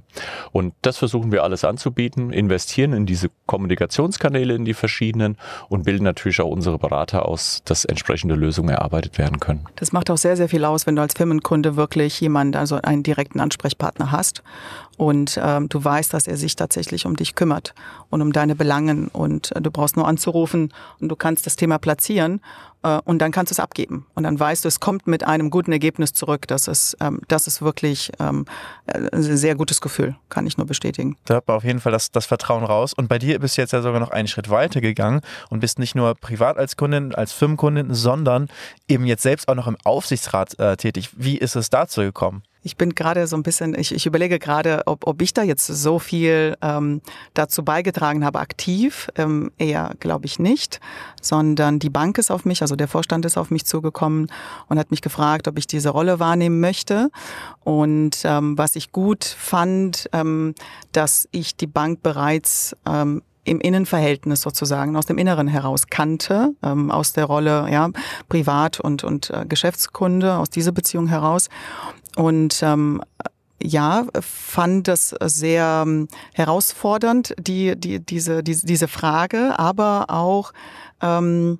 Und 0.52 0.74
das 0.82 0.98
versuchen 0.98 1.32
wir 1.32 1.44
alles 1.44 1.64
anzubieten, 1.64 2.32
investieren 2.32 2.92
in 2.92 3.06
diese 3.06 3.30
Kommunikationskanäle, 3.46 4.54
in 4.54 4.64
die 4.64 4.74
verschiedenen 4.74 5.36
und 5.68 5.84
bilden 5.84 6.04
natürlich 6.04 6.40
auch 6.40 6.50
unsere 6.50 6.78
Berater 6.78 7.26
aus, 7.26 7.62
dass 7.64 7.84
entsprechende 7.84 8.34
Lösungen 8.34 8.70
erarbeitet 8.70 9.18
werden 9.18 9.40
können. 9.40 9.66
Das 9.76 9.92
macht 9.92 10.10
auch 10.10 10.18
sehr, 10.18 10.36
sehr 10.36 10.48
viel 10.48 10.64
aus, 10.64 10.86
wenn 10.86 10.96
du 10.96 11.02
als 11.02 11.14
Firmenkunde 11.14 11.76
wirklich 11.76 12.20
jemanden, 12.20 12.56
also 12.56 12.76
einen 12.76 13.02
direkten 13.02 13.40
Ansprechpartner 13.40 14.12
hast 14.12 14.42
und 15.02 15.36
ähm, 15.42 15.68
du 15.68 15.82
weißt, 15.82 16.14
dass 16.14 16.28
er 16.28 16.36
sich 16.36 16.54
tatsächlich 16.54 17.06
um 17.06 17.16
dich 17.16 17.34
kümmert 17.34 17.74
und 18.08 18.22
um 18.22 18.32
deine 18.32 18.54
Belangen. 18.54 19.08
Und 19.08 19.50
äh, 19.56 19.60
du 19.60 19.72
brauchst 19.72 19.96
nur 19.96 20.06
anzurufen 20.06 20.72
und 21.00 21.08
du 21.08 21.16
kannst 21.16 21.44
das 21.44 21.56
Thema 21.56 21.78
platzieren 21.78 22.40
und 23.04 23.18
dann 23.18 23.30
kannst 23.32 23.50
du 23.50 23.54
es 23.54 23.60
abgeben 23.60 24.06
und 24.14 24.24
dann 24.24 24.38
weißt 24.38 24.64
du, 24.64 24.68
es 24.68 24.80
kommt 24.80 25.06
mit 25.06 25.24
einem 25.24 25.50
guten 25.50 25.72
Ergebnis 25.72 26.12
zurück. 26.12 26.46
Das 26.48 26.68
ist, 26.68 26.96
ähm, 27.00 27.20
das 27.28 27.46
ist 27.46 27.62
wirklich 27.62 28.10
ähm, 28.18 28.44
äh, 28.86 29.08
ein 29.12 29.22
sehr 29.22 29.54
gutes 29.54 29.80
Gefühl, 29.80 30.16
kann 30.28 30.46
ich 30.46 30.56
nur 30.56 30.66
bestätigen. 30.66 31.16
Da 31.24 31.36
hat 31.36 31.48
man 31.48 31.56
auf 31.56 31.64
jeden 31.64 31.80
Fall 31.80 31.92
das, 31.92 32.10
das 32.10 32.26
Vertrauen 32.26 32.64
raus. 32.64 32.92
Und 32.92 33.08
bei 33.08 33.18
dir 33.18 33.38
bist 33.38 33.56
du 33.56 33.62
jetzt 33.62 33.72
ja 33.72 33.82
sogar 33.82 34.00
noch 34.00 34.10
einen 34.10 34.28
Schritt 34.28 34.50
weiter 34.50 34.80
gegangen 34.80 35.20
und 35.50 35.60
bist 35.60 35.78
nicht 35.78 35.94
nur 35.94 36.14
privat 36.14 36.56
als 36.56 36.76
Kundin, 36.76 37.14
als 37.14 37.32
Firmenkundin, 37.32 37.94
sondern 37.94 38.48
eben 38.88 39.06
jetzt 39.06 39.22
selbst 39.22 39.48
auch 39.48 39.54
noch 39.54 39.66
im 39.66 39.76
Aufsichtsrat 39.84 40.58
äh, 40.58 40.76
tätig. 40.76 41.10
Wie 41.16 41.38
ist 41.38 41.56
es 41.56 41.70
dazu 41.70 42.00
gekommen? 42.00 42.42
Ich 42.64 42.76
bin 42.76 42.94
gerade 42.94 43.26
so 43.26 43.36
ein 43.36 43.42
bisschen, 43.42 43.76
ich, 43.76 43.92
ich 43.92 44.06
überlege 44.06 44.38
gerade, 44.38 44.82
ob, 44.86 45.06
ob 45.06 45.20
ich 45.20 45.34
da 45.34 45.42
jetzt 45.42 45.66
so 45.66 45.98
viel 45.98 46.56
ähm, 46.62 47.00
dazu 47.34 47.64
beigetragen 47.64 48.24
habe, 48.24 48.38
aktiv. 48.38 49.08
Ähm, 49.16 49.50
eher 49.58 49.94
glaube 49.98 50.26
ich 50.26 50.38
nicht, 50.38 50.78
sondern 51.20 51.80
die 51.80 51.90
Bank 51.90 52.18
ist 52.18 52.30
auf 52.30 52.44
mich, 52.44 52.62
also 52.62 52.71
der 52.76 52.88
Vorstand 52.88 53.24
ist 53.24 53.36
auf 53.36 53.50
mich 53.50 53.64
zugekommen 53.64 54.30
und 54.68 54.78
hat 54.78 54.90
mich 54.90 55.02
gefragt, 55.02 55.48
ob 55.48 55.58
ich 55.58 55.66
diese 55.66 55.90
Rolle 55.90 56.18
wahrnehmen 56.18 56.60
möchte. 56.60 57.10
Und 57.60 58.18
ähm, 58.24 58.56
was 58.58 58.76
ich 58.76 58.92
gut 58.92 59.24
fand, 59.24 60.08
ähm, 60.12 60.54
dass 60.92 61.28
ich 61.30 61.56
die 61.56 61.66
Bank 61.66 62.02
bereits 62.02 62.76
ähm, 62.86 63.22
im 63.44 63.60
Innenverhältnis 63.60 64.40
sozusagen, 64.40 64.96
aus 64.96 65.06
dem 65.06 65.18
Inneren 65.18 65.48
heraus 65.48 65.88
kannte, 65.88 66.54
ähm, 66.62 66.90
aus 66.90 67.12
der 67.12 67.24
Rolle 67.24 67.68
ja, 67.70 67.90
Privat- 68.28 68.80
und, 68.80 69.02
und 69.04 69.30
äh, 69.30 69.44
Geschäftskunde, 69.48 70.36
aus 70.36 70.50
dieser 70.50 70.72
Beziehung 70.72 71.08
heraus. 71.08 71.48
Und 72.16 72.62
ähm, 72.62 73.02
ja, 73.62 74.06
fand 74.20 74.88
das 74.88 75.14
sehr 75.20 75.84
ähm, 75.86 76.08
herausfordernd, 76.34 77.34
die, 77.38 77.76
die, 77.76 78.00
diese, 78.00 78.42
diese, 78.42 78.66
diese 78.66 78.88
Frage, 78.88 79.58
aber 79.58 80.06
auch 80.08 80.52
ähm, 81.00 81.58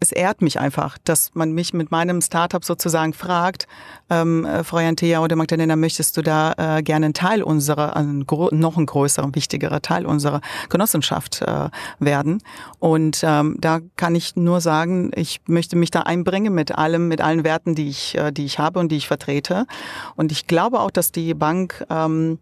es 0.00 0.12
ehrt 0.12 0.42
mich 0.42 0.60
einfach, 0.60 0.98
dass 1.04 1.34
man 1.34 1.52
mich 1.52 1.72
mit 1.72 1.90
meinem 1.90 2.20
Startup 2.20 2.64
sozusagen 2.64 3.12
fragt, 3.14 3.66
ähm, 4.10 4.44
äh, 4.44 4.62
Frau 4.62 4.78
Jantea 4.78 5.20
oder 5.22 5.36
Magdalena, 5.36 5.74
möchtest 5.74 6.16
du 6.16 6.22
da 6.22 6.52
äh, 6.78 6.82
gerne 6.82 7.06
ein 7.06 7.14
Teil 7.14 7.42
unserer, 7.42 7.96
ein 7.96 8.26
gro- 8.26 8.50
noch 8.52 8.76
ein 8.76 8.86
größerer, 8.86 9.34
wichtigerer 9.34 9.80
Teil 9.80 10.06
unserer 10.06 10.42
Genossenschaft 10.68 11.42
äh, 11.42 11.70
werden? 11.98 12.42
Und 12.78 13.20
ähm, 13.24 13.56
da 13.58 13.80
kann 13.96 14.14
ich 14.14 14.36
nur 14.36 14.60
sagen, 14.60 15.12
ich 15.14 15.40
möchte 15.46 15.76
mich 15.76 15.90
da 15.90 16.00
einbringen 16.02 16.54
mit 16.54 16.76
allem, 16.76 17.08
mit 17.08 17.20
allen 17.20 17.44
Werten, 17.44 17.74
die 17.74 17.88
ich, 17.88 18.16
äh, 18.16 18.32
die 18.32 18.44
ich 18.44 18.58
habe 18.58 18.78
und 18.80 18.90
die 18.90 18.96
ich 18.96 19.08
vertrete. 19.08 19.66
Und 20.14 20.30
ich 20.30 20.46
glaube 20.46 20.80
auch, 20.80 20.90
dass 20.90 21.10
die 21.10 21.32
Bank, 21.34 21.84
ähm, 21.88 22.38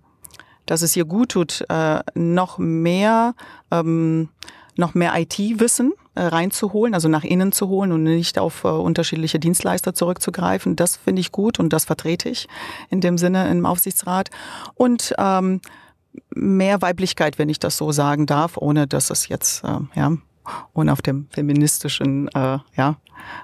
dass 0.66 0.82
es 0.82 0.96
ihr 0.96 1.04
gut 1.04 1.30
tut, 1.30 1.64
äh, 1.68 2.00
noch 2.14 2.58
mehr 2.58 3.34
ähm, 3.70 4.28
noch 4.76 4.94
mehr 4.94 5.12
IT-Wissen 5.18 5.92
reinzuholen, 6.20 6.94
also 6.94 7.08
nach 7.08 7.24
innen 7.24 7.52
zu 7.52 7.68
holen 7.68 7.92
und 7.92 8.02
nicht 8.02 8.38
auf 8.38 8.64
äh, 8.64 8.68
unterschiedliche 8.68 9.38
Dienstleister 9.38 9.94
zurückzugreifen. 9.94 10.76
Das 10.76 10.96
finde 10.96 11.20
ich 11.20 11.32
gut 11.32 11.58
und 11.58 11.72
das 11.72 11.84
vertrete 11.84 12.28
ich 12.28 12.48
in 12.90 13.00
dem 13.00 13.18
Sinne 13.18 13.48
im 13.48 13.66
Aufsichtsrat. 13.66 14.30
Und 14.74 15.14
ähm, 15.18 15.60
mehr 16.34 16.82
Weiblichkeit, 16.82 17.38
wenn 17.38 17.48
ich 17.48 17.58
das 17.58 17.76
so 17.76 17.92
sagen 17.92 18.26
darf, 18.26 18.56
ohne 18.56 18.86
dass 18.86 19.10
es 19.10 19.28
jetzt, 19.28 19.64
äh, 19.64 19.78
ja, 19.94 20.12
ohne 20.74 20.92
auf 20.92 21.02
dem 21.02 21.28
feministischen 21.30 22.28
äh, 22.28 22.58
ja, 22.76 22.96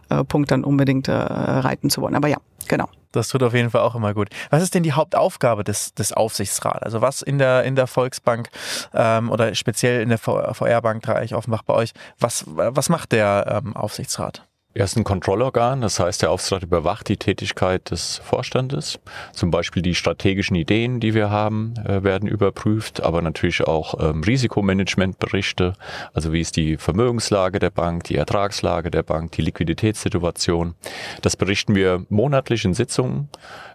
äh, 0.08 0.24
Punkt 0.24 0.50
dann 0.50 0.64
unbedingt 0.64 1.08
äh, 1.08 1.12
reiten 1.12 1.90
zu 1.90 2.02
wollen. 2.02 2.14
Aber 2.14 2.28
ja, 2.28 2.38
genau. 2.68 2.88
Das 3.12 3.28
tut 3.28 3.42
auf 3.44 3.54
jeden 3.54 3.70
Fall 3.70 3.82
auch 3.82 3.94
immer 3.94 4.12
gut. 4.12 4.28
Was 4.50 4.62
ist 4.62 4.74
denn 4.74 4.82
die 4.82 4.92
Hauptaufgabe 4.92 5.62
des, 5.62 5.94
des 5.94 6.12
Aufsichtsrats? 6.12 6.82
Also 6.82 7.00
was 7.00 7.22
in 7.22 7.38
der, 7.38 7.62
in 7.62 7.76
der 7.76 7.86
Volksbank 7.86 8.48
ähm, 8.92 9.30
oder 9.30 9.54
speziell 9.54 10.02
in 10.02 10.08
der 10.08 10.18
VR-Bank 10.18 11.02
Dreieich 11.02 11.34
Offenbach 11.34 11.62
bei 11.62 11.74
euch, 11.74 11.92
was, 12.18 12.44
was 12.46 12.88
macht 12.88 13.12
der 13.12 13.62
ähm, 13.64 13.76
Aufsichtsrat? 13.76 14.44
Er 14.76 14.86
ist 14.86 14.96
ein 14.96 15.04
Kontrollorgan, 15.04 15.82
das 15.82 16.00
heißt, 16.00 16.22
der 16.22 16.32
Aufsichtsrat 16.32 16.64
überwacht 16.64 17.08
die 17.08 17.16
Tätigkeit 17.16 17.92
des 17.92 18.18
Vorstandes. 18.18 18.98
Zum 19.32 19.52
Beispiel 19.52 19.82
die 19.82 19.94
strategischen 19.94 20.56
Ideen, 20.56 20.98
die 20.98 21.14
wir 21.14 21.30
haben, 21.30 21.74
äh, 21.86 22.02
werden 22.02 22.28
überprüft, 22.28 23.00
aber 23.00 23.22
natürlich 23.22 23.62
auch 23.62 23.94
ähm, 24.00 24.24
Risikomanagementberichte, 24.24 25.74
also 26.12 26.32
wie 26.32 26.40
ist 26.40 26.56
die 26.56 26.76
Vermögenslage 26.76 27.60
der 27.60 27.70
Bank, 27.70 28.02
die 28.04 28.16
Ertragslage 28.16 28.90
der 28.90 29.04
Bank, 29.04 29.30
die 29.32 29.42
Liquiditätssituation. 29.42 30.74
Das 31.22 31.36
berichten 31.36 31.76
wir 31.76 32.04
monatlich 32.08 32.64
in 32.64 32.74
Sitzungen 32.74 33.28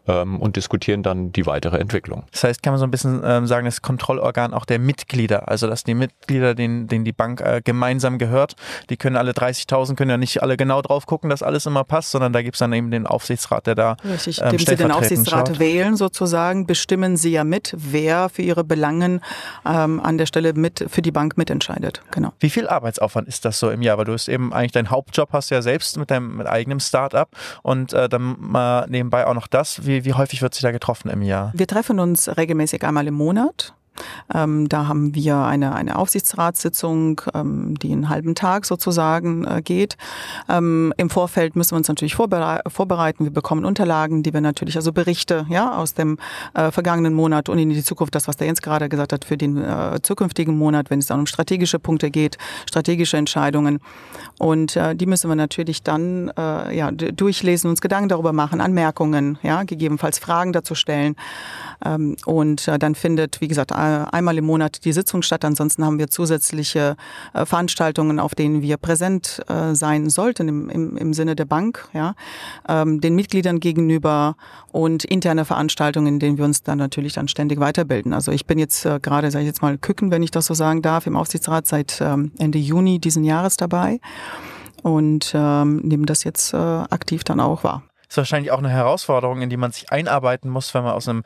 ähm, 0.10 0.42
und 0.42 0.56
diskutieren 0.56 1.04
dann 1.04 1.32
die 1.32 1.46
weitere 1.46 1.78
Entwicklung. 1.78 2.26
Das 2.32 2.44
heißt, 2.44 2.64
kann 2.64 2.74
man 2.74 2.80
so 2.80 2.86
ein 2.86 2.92
bisschen 2.92 3.22
ähm, 3.24 3.48
sagen, 3.48 3.66
das 3.66 3.82
Kontrollorgan 3.82 4.54
auch 4.54 4.66
der 4.66 4.80
Mitglieder, 4.80 5.48
also 5.48 5.68
dass 5.68 5.84
die 5.84 5.94
Mitglieder, 5.94 6.56
denen, 6.56 6.88
denen 6.88 7.06
die 7.06 7.14
Bank 7.14 7.42
äh, 7.42 7.62
gemeinsam 7.64 8.18
gehört, 8.18 8.56
die 8.90 8.98
können 8.98 9.16
alle 9.16 9.32
30.000, 9.32 9.96
können 9.96 10.10
ja 10.10 10.18
nicht 10.18 10.42
alle 10.42 10.58
genau 10.58 10.82
drauf 10.90 11.06
gucken, 11.06 11.30
dass 11.30 11.44
alles 11.44 11.66
immer 11.66 11.84
passt, 11.84 12.12
sondern 12.12 12.34
da 12.34 12.42
gibt 12.42 12.56
es 12.56 12.60
dann 12.60 12.74
eben 12.74 12.92
den 12.92 13.08
Aufsichtsrat, 13.08 13.68
der 13.68 13.76
da 13.76 13.98
Richtig, 14.04 14.42
ähm, 14.42 14.58
Sie 14.58 14.76
den 14.76 14.92
Aufsichtsrat 14.92 15.48
schaut. 15.48 15.60
wählen 15.60 15.96
sozusagen, 15.96 16.66
bestimmen 16.66 17.18
Sie 17.18 17.32
ja 17.32 17.44
mit, 17.44 17.74
wer 17.78 18.30
für 18.30 18.42
Ihre 18.42 18.64
Belangen 18.64 19.22
ähm, 19.66 20.00
an 20.00 20.18
der 20.18 20.26
Stelle 20.26 20.54
mit 20.54 20.86
für 20.90 21.02
die 21.02 21.12
Bank 21.12 21.38
mitentscheidet. 21.38 22.02
Genau. 22.12 22.34
Wie 22.40 22.50
viel 22.50 22.68
Arbeitsaufwand 22.68 23.28
ist 23.28 23.46
das 23.46 23.60
so 23.60 23.70
im 23.70 23.82
Jahr? 23.82 23.98
Weil 23.98 24.06
du 24.06 24.14
hast 24.14 24.28
eben 24.28 24.54
eigentlich 24.54 24.72
deinen 24.72 24.90
Hauptjob 24.90 25.32
hast 25.32 25.50
ja 25.50 25.62
selbst 25.62 25.98
mit 25.98 26.12
deinem 26.12 26.38
mit 26.38 26.48
eigenem 26.48 26.80
Start-up 26.80 27.36
und 27.64 27.94
äh, 27.94 28.10
dann 28.10 28.36
mal 28.40 28.88
nebenbei 28.90 29.28
auch 29.28 29.34
noch 29.34 29.48
das. 29.48 29.86
Wie, 29.86 30.06
wie 30.06 30.14
häufig 30.14 30.42
wird 30.42 30.54
sich 30.54 30.64
da 30.64 30.72
getroffen 30.72 31.10
im 31.10 31.22
Jahr? 31.22 31.52
Wir 31.56 31.68
treffen 31.68 32.00
uns 32.00 32.36
regelmäßig 32.38 32.84
einmal 32.84 33.08
im 33.08 33.16
Monat. 33.16 33.74
Ähm, 34.34 34.70
da 34.70 34.88
haben 34.88 35.16
wir 35.16 35.38
eine, 35.38 35.76
eine 35.76 35.98
Aufsichtsratssitzung, 35.98 37.22
ähm, 37.34 37.78
die 37.80 37.92
einen 37.92 38.10
halben 38.10 38.36
Tag 38.36 38.66
sozusagen 38.66 39.46
äh, 39.46 39.62
geht. 39.62 39.98
Ähm, 40.48 40.94
Im 40.98 41.10
Vorfeld 41.10 41.56
müssen 41.56 41.72
wir 41.72 41.78
uns 41.78 41.88
natürlich 41.88 42.16
vorbere 42.16 42.62
vorbereiten. 42.68 43.24
Wir 43.24 43.32
bekommen 43.32 43.66
Unterlagen, 43.66 44.24
die 44.24 44.34
wir 44.34 44.42
natürlich, 44.42 44.76
also 44.76 44.92
Berichte 44.92 45.46
ja, 45.50 45.76
aus 45.78 45.94
dem 45.94 46.18
äh, 46.54 46.72
vergangenen 46.72 47.14
Monat 47.14 47.50
und 47.50 47.58
in 47.58 47.70
die 47.70 47.84
Zukunft, 47.84 48.16
das, 48.16 48.28
was 48.28 48.38
der 48.38 48.48
Jens 48.48 48.62
gerade 48.62 48.90
gesagt 48.90 49.14
hat, 49.14 49.26
für 49.26 49.38
den 49.38 49.58
äh, 49.58 50.00
zukünftigen 50.02 50.58
Monat, 50.58 50.90
wenn 50.90 51.00
es 51.00 51.08
dann 51.08 51.20
um 51.20 51.26
strategische 51.26 51.80
Punkte 51.80 52.12
geht, 52.12 52.38
strategische 52.68 53.18
Entscheidungen. 53.18 53.80
Und 54.38 54.76
äh, 54.76 54.96
die 54.96 55.06
müssen 55.06 55.30
wir 55.30 55.36
natürlich 55.36 55.84
dann 55.84 56.32
äh, 56.38 56.76
ja, 56.76 56.92
durchlesen, 56.92 57.70
uns 57.70 57.82
Gedanken 57.82 58.10
darüber 58.10 58.34
machen, 58.34 58.62
Anmerkungen, 58.62 59.38
ja, 59.44 59.64
gegebenenfalls 59.64 60.20
Fragen 60.20 60.54
dazu 60.54 60.76
stellen. 60.76 61.16
Ähm, 61.84 62.16
und 62.26 62.68
äh, 62.68 62.80
dann 62.80 62.96
findet, 62.96 63.42
wie 63.42 63.48
gesagt, 63.48 63.72
einmal 64.12 64.38
im 64.38 64.46
Monat 64.46 64.86
die 64.86 64.94
Sitzung 64.94 65.22
statt. 65.22 65.46
Ansonsten 65.46 65.86
haben 65.86 66.00
wir 66.00 66.10
zusätzliche 66.10 66.96
äh, 67.34 67.46
Veranstaltungen, 67.46 68.20
auf 68.20 68.36
denen 68.36 68.62
wir 68.62 68.78
präsent 68.78 69.42
äh, 69.48 69.76
sein 69.76 70.10
sollten 70.10 70.48
im, 70.48 70.70
im, 70.70 70.98
im 70.98 71.14
Sinne 71.14 71.36
der 71.36 71.46
Bank, 71.46 71.88
ja, 71.94 72.16
ähm, 72.68 73.02
den 73.02 73.16
Mitgliedern 73.16 73.60
gegenüber 73.60 74.36
und 74.72 75.04
interne 75.04 75.46
Veranstaltungen, 75.46 76.08
in 76.08 76.20
denen 76.20 76.38
wir 76.38 76.46
uns 76.46 76.64
dann 76.64 76.78
natürlich 76.78 77.14
dann 77.14 77.28
ständig 77.28 77.60
weiterbilden. 77.60 78.14
Also 78.14 78.32
ich 78.32 78.46
bin 78.46 78.60
jetzt 78.60 78.86
äh, 78.86 79.00
gerade, 79.02 79.32
sage 79.32 79.44
ich 79.44 79.48
jetzt 79.48 79.62
mal, 79.62 79.78
Küken, 79.78 80.12
wenn 80.12 80.24
ich 80.24 80.32
das 80.32 80.46
so 80.46 80.54
sagen 80.54 80.82
darf, 80.82 81.08
im 81.08 81.16
Aufsichtsrat 81.16 81.68
seit 81.68 82.00
ähm, 82.02 82.32
Ende 82.38 82.60
Juni 82.60 83.00
diesen 83.00 83.24
Jahres 83.24 83.58
dabei 83.58 84.00
und 84.84 85.32
ähm, 85.36 85.78
nehme 85.78 86.06
das 86.06 86.24
jetzt 86.24 86.54
äh, 86.54 86.58
aktiv 86.58 87.24
dann 87.24 87.40
auch 87.40 87.64
wahr. 87.64 87.84
Ist 88.10 88.18
wahrscheinlich 88.18 88.52
auch 88.52 88.58
eine 88.58 88.70
Herausforderung, 88.70 89.42
in 89.42 89.50
die 89.50 89.58
man 89.58 89.72
sich 89.72 89.92
einarbeiten 89.92 90.50
muss, 90.50 90.74
wenn 90.74 90.84
man 90.84 90.94
aus 90.94 91.08
einem 91.08 91.24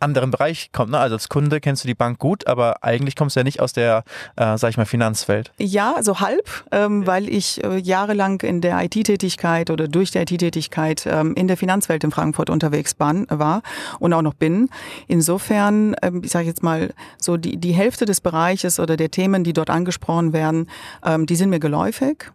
anderen 0.00 0.30
Bereich 0.30 0.70
kommt. 0.70 0.90
Ne? 0.90 0.98
Also 0.98 1.14
als 1.14 1.30
Kunde 1.30 1.60
kennst 1.60 1.82
du 1.82 1.88
die 1.88 1.94
Bank 1.94 2.18
gut, 2.18 2.46
aber 2.46 2.84
eigentlich 2.84 3.16
kommst 3.16 3.36
du 3.36 3.40
ja 3.40 3.44
nicht 3.44 3.60
aus 3.60 3.72
der, 3.72 4.04
äh, 4.36 4.58
sag 4.58 4.68
ich 4.70 4.76
mal, 4.76 4.84
Finanzwelt. 4.84 5.52
Ja, 5.56 5.94
also 5.94 6.20
halb, 6.20 6.64
ähm, 6.72 7.06
weil 7.06 7.28
ich 7.30 7.64
äh, 7.64 7.78
jahrelang 7.78 8.42
in 8.42 8.60
der 8.60 8.82
IT-Tätigkeit 8.84 9.70
oder 9.70 9.88
durch 9.88 10.10
die 10.10 10.18
IT-Tätigkeit 10.18 11.06
ähm, 11.06 11.34
in 11.34 11.48
der 11.48 11.56
Finanzwelt 11.56 12.04
in 12.04 12.10
Frankfurt 12.10 12.50
unterwegs 12.50 12.94
war 12.98 13.62
und 13.98 14.12
auch 14.12 14.22
noch 14.22 14.34
bin. 14.34 14.68
Insofern, 15.08 15.96
ähm, 16.02 16.20
ich 16.22 16.30
sage 16.30 16.46
jetzt 16.46 16.62
mal, 16.62 16.92
so 17.18 17.38
die, 17.38 17.56
die 17.56 17.72
Hälfte 17.72 18.04
des 18.04 18.20
Bereiches 18.20 18.78
oder 18.78 18.96
der 18.96 19.10
Themen, 19.10 19.42
die 19.42 19.54
dort 19.54 19.70
angesprochen 19.70 20.34
werden, 20.34 20.68
ähm, 21.04 21.24
die 21.24 21.36
sind 21.36 21.48
mir 21.48 21.60
geläufig. 21.60 22.30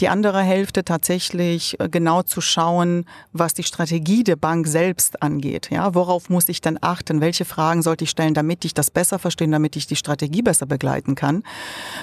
Die 0.00 0.08
andere 0.08 0.40
Hälfte 0.42 0.84
tatsächlich 0.84 1.78
äh, 1.80 1.88
genau 1.88 2.22
zu 2.22 2.40
schauen, 2.40 3.04
was 3.32 3.54
die 3.54 3.62
Strategie 3.62 4.24
der 4.24 4.36
Bank 4.36 4.66
selbst 4.66 5.22
angeht. 5.22 5.70
Ja, 5.70 5.94
worauf 5.94 6.30
muss 6.30 6.48
ich 6.48 6.60
denn 6.60 6.78
achten? 6.80 7.20
Welche 7.20 7.44
Fragen 7.44 7.82
sollte 7.82 8.04
ich 8.04 8.10
stellen, 8.10 8.34
damit 8.34 8.64
ich 8.64 8.74
das 8.74 8.90
besser 8.90 9.18
verstehe, 9.18 9.48
damit 9.48 9.76
ich 9.76 9.86
die 9.86 9.96
Strategie 9.96 10.42
besser 10.42 10.66
begleiten 10.66 11.14
kann? 11.14 11.42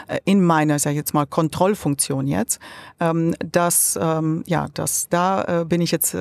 Äh, 0.08 0.20
in 0.26 0.44
meiner, 0.44 0.76
ich 0.76 0.86
jetzt 0.86 1.14
mal, 1.14 1.26
Kontrollfunktion 1.26 2.28
jetzt. 2.28 2.60
Ähm, 3.00 3.36
das, 3.40 3.98
ähm, 4.02 4.44
ja, 4.48 4.68
das, 4.74 5.08
da 5.10 5.62
äh, 5.62 5.66
bin 5.66 5.82
ich 5.82 5.92
jetzt 5.92 6.16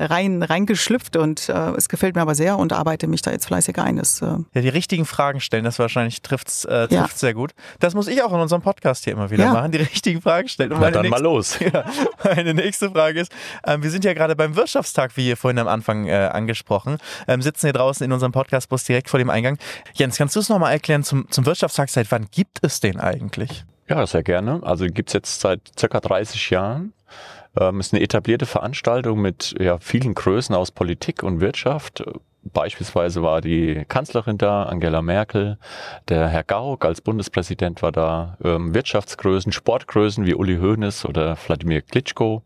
rein 0.00 0.42
reingeschlüpft 0.42 1.16
und 1.16 1.48
äh, 1.48 1.70
es 1.76 1.88
gefällt 1.88 2.14
mir 2.14 2.22
aber 2.22 2.34
sehr 2.34 2.58
und 2.58 2.72
arbeite 2.72 3.06
mich 3.06 3.20
da 3.22 3.30
jetzt 3.30 3.46
fleißig 3.46 3.78
ein. 3.78 3.96
Das, 3.96 4.22
äh 4.22 4.26
ja, 4.54 4.60
die 4.62 4.68
richtigen 4.68 5.04
Fragen 5.04 5.40
stellen, 5.40 5.64
das 5.64 5.78
wahrscheinlich 5.78 6.22
trifft 6.22 6.64
äh, 6.64 6.88
ja. 6.90 7.06
sehr 7.14 7.34
gut. 7.34 7.52
Das 7.80 7.94
muss 7.94 8.08
ich 8.08 8.22
auch 8.22 8.32
in 8.32 8.40
unserem 8.40 8.62
Podcast 8.62 9.04
hier 9.04 9.12
immer 9.12 9.30
wieder 9.30 9.44
ja. 9.44 9.52
machen, 9.52 9.72
die 9.72 9.78
richtigen 9.78 10.22
Fragen 10.22 10.48
stellen. 10.48 10.72
Und 10.72 10.80
Na, 10.80 10.90
dann 10.90 11.02
nächste, 11.02 11.22
mal 11.22 11.22
los. 11.22 11.58
Ja, 11.72 11.84
meine 12.24 12.54
nächste 12.54 12.90
Frage 12.90 13.20
ist, 13.20 13.32
ähm, 13.64 13.82
wir 13.82 13.90
sind 13.90 14.04
ja 14.04 14.14
gerade 14.14 14.34
beim 14.34 14.56
Wirtschaftstag, 14.56 15.16
wie 15.16 15.28
ihr 15.28 15.36
vorhin 15.36 15.58
am 15.58 15.68
Anfang 15.68 16.06
äh, 16.06 16.30
angesprochen, 16.32 16.96
ähm, 17.28 17.42
sitzen 17.42 17.66
hier 17.66 17.74
draußen 17.74 18.04
in 18.04 18.12
unserem 18.12 18.32
Podcastbus 18.32 18.84
direkt 18.84 19.10
vor 19.10 19.18
dem 19.18 19.30
Eingang. 19.30 19.58
Jens, 19.94 20.16
kannst 20.16 20.34
du 20.34 20.40
es 20.40 20.48
nochmal 20.48 20.72
erklären 20.72 21.04
zum, 21.04 21.30
zum 21.30 21.46
Wirtschaftstag, 21.46 21.90
seit 21.90 22.10
wann 22.10 22.26
gibt 22.30 22.58
es 22.62 22.80
den 22.80 22.98
eigentlich? 22.98 23.64
Ja, 23.90 24.06
sehr 24.06 24.22
gerne. 24.22 24.60
Also 24.62 24.86
gibt 24.86 25.10
es 25.10 25.14
jetzt 25.14 25.40
seit 25.40 25.60
circa 25.78 26.00
30 26.00 26.50
Jahren. 26.50 26.92
Ähm, 27.58 27.80
ist 27.80 27.92
eine 27.92 28.02
etablierte 28.02 28.46
Veranstaltung 28.46 29.20
mit 29.20 29.54
ja, 29.58 29.78
vielen 29.78 30.14
Größen 30.14 30.54
aus 30.54 30.70
Politik 30.70 31.22
und 31.22 31.40
Wirtschaft. 31.40 32.04
Beispielsweise 32.42 33.22
war 33.22 33.40
die 33.40 33.84
Kanzlerin 33.88 34.38
da, 34.38 34.62
Angela 34.62 35.02
Merkel, 35.02 35.58
der 36.08 36.28
Herr 36.28 36.42
Gauck 36.42 36.84
als 36.84 37.00
Bundespräsident 37.02 37.82
war 37.82 37.92
da, 37.92 38.38
ähm, 38.42 38.74
Wirtschaftsgrößen, 38.74 39.52
Sportgrößen 39.52 40.24
wie 40.24 40.34
Uli 40.34 40.56
Hoeneß 40.56 41.04
oder 41.04 41.36
Wladimir 41.46 41.82
Klitschko. 41.82 42.42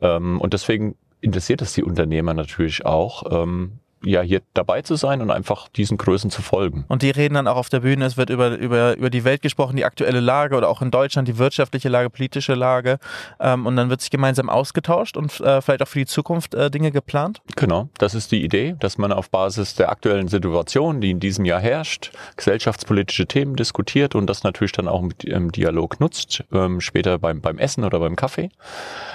Ähm, 0.00 0.40
und 0.40 0.54
deswegen 0.54 0.96
interessiert 1.20 1.60
es 1.60 1.74
die 1.74 1.82
Unternehmer 1.82 2.32
natürlich 2.32 2.86
auch, 2.86 3.24
ähm, 3.30 3.78
ja 4.06 4.22
hier 4.22 4.40
dabei 4.54 4.82
zu 4.82 4.96
sein 4.96 5.20
und 5.20 5.30
einfach 5.30 5.68
diesen 5.68 5.98
Größen 5.98 6.30
zu 6.30 6.42
folgen. 6.42 6.84
Und 6.88 7.02
die 7.02 7.10
reden 7.10 7.34
dann 7.34 7.48
auch 7.48 7.56
auf 7.56 7.68
der 7.68 7.80
Bühne, 7.80 8.04
es 8.04 8.16
wird 8.16 8.30
über, 8.30 8.56
über, 8.56 8.96
über 8.96 9.10
die 9.10 9.24
Welt 9.24 9.42
gesprochen, 9.42 9.76
die 9.76 9.84
aktuelle 9.84 10.20
Lage 10.20 10.56
oder 10.56 10.68
auch 10.68 10.82
in 10.82 10.90
Deutschland 10.90 11.28
die 11.28 11.38
wirtschaftliche 11.38 11.88
Lage, 11.88 12.10
politische 12.10 12.54
Lage. 12.54 12.98
Ähm, 13.40 13.66
und 13.66 13.76
dann 13.76 13.90
wird 13.90 14.00
sich 14.00 14.10
gemeinsam 14.10 14.48
ausgetauscht 14.48 15.16
und 15.16 15.40
äh, 15.40 15.60
vielleicht 15.60 15.82
auch 15.82 15.88
für 15.88 15.98
die 15.98 16.06
Zukunft 16.06 16.54
äh, 16.54 16.70
Dinge 16.70 16.92
geplant? 16.92 17.40
Genau, 17.56 17.88
das 17.98 18.14
ist 18.14 18.32
die 18.32 18.44
Idee, 18.44 18.76
dass 18.78 18.98
man 18.98 19.12
auf 19.12 19.30
Basis 19.30 19.74
der 19.74 19.90
aktuellen 19.90 20.28
Situation, 20.28 21.00
die 21.00 21.10
in 21.10 21.20
diesem 21.20 21.44
Jahr 21.44 21.60
herrscht, 21.60 22.12
gesellschaftspolitische 22.36 23.26
Themen 23.26 23.56
diskutiert 23.56 24.14
und 24.14 24.26
das 24.26 24.44
natürlich 24.44 24.72
dann 24.72 24.88
auch 24.88 25.02
mit, 25.02 25.24
im 25.24 25.52
Dialog 25.52 26.00
nutzt, 26.00 26.44
ähm, 26.52 26.80
später 26.80 27.18
beim, 27.18 27.40
beim 27.40 27.58
Essen 27.58 27.84
oder 27.84 27.98
beim 27.98 28.16
Kaffee, 28.16 28.50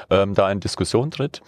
ähm, 0.10 0.34
da 0.34 0.51
in 0.51 0.60
Diskussion 0.60 1.12
tritt. 1.12 1.41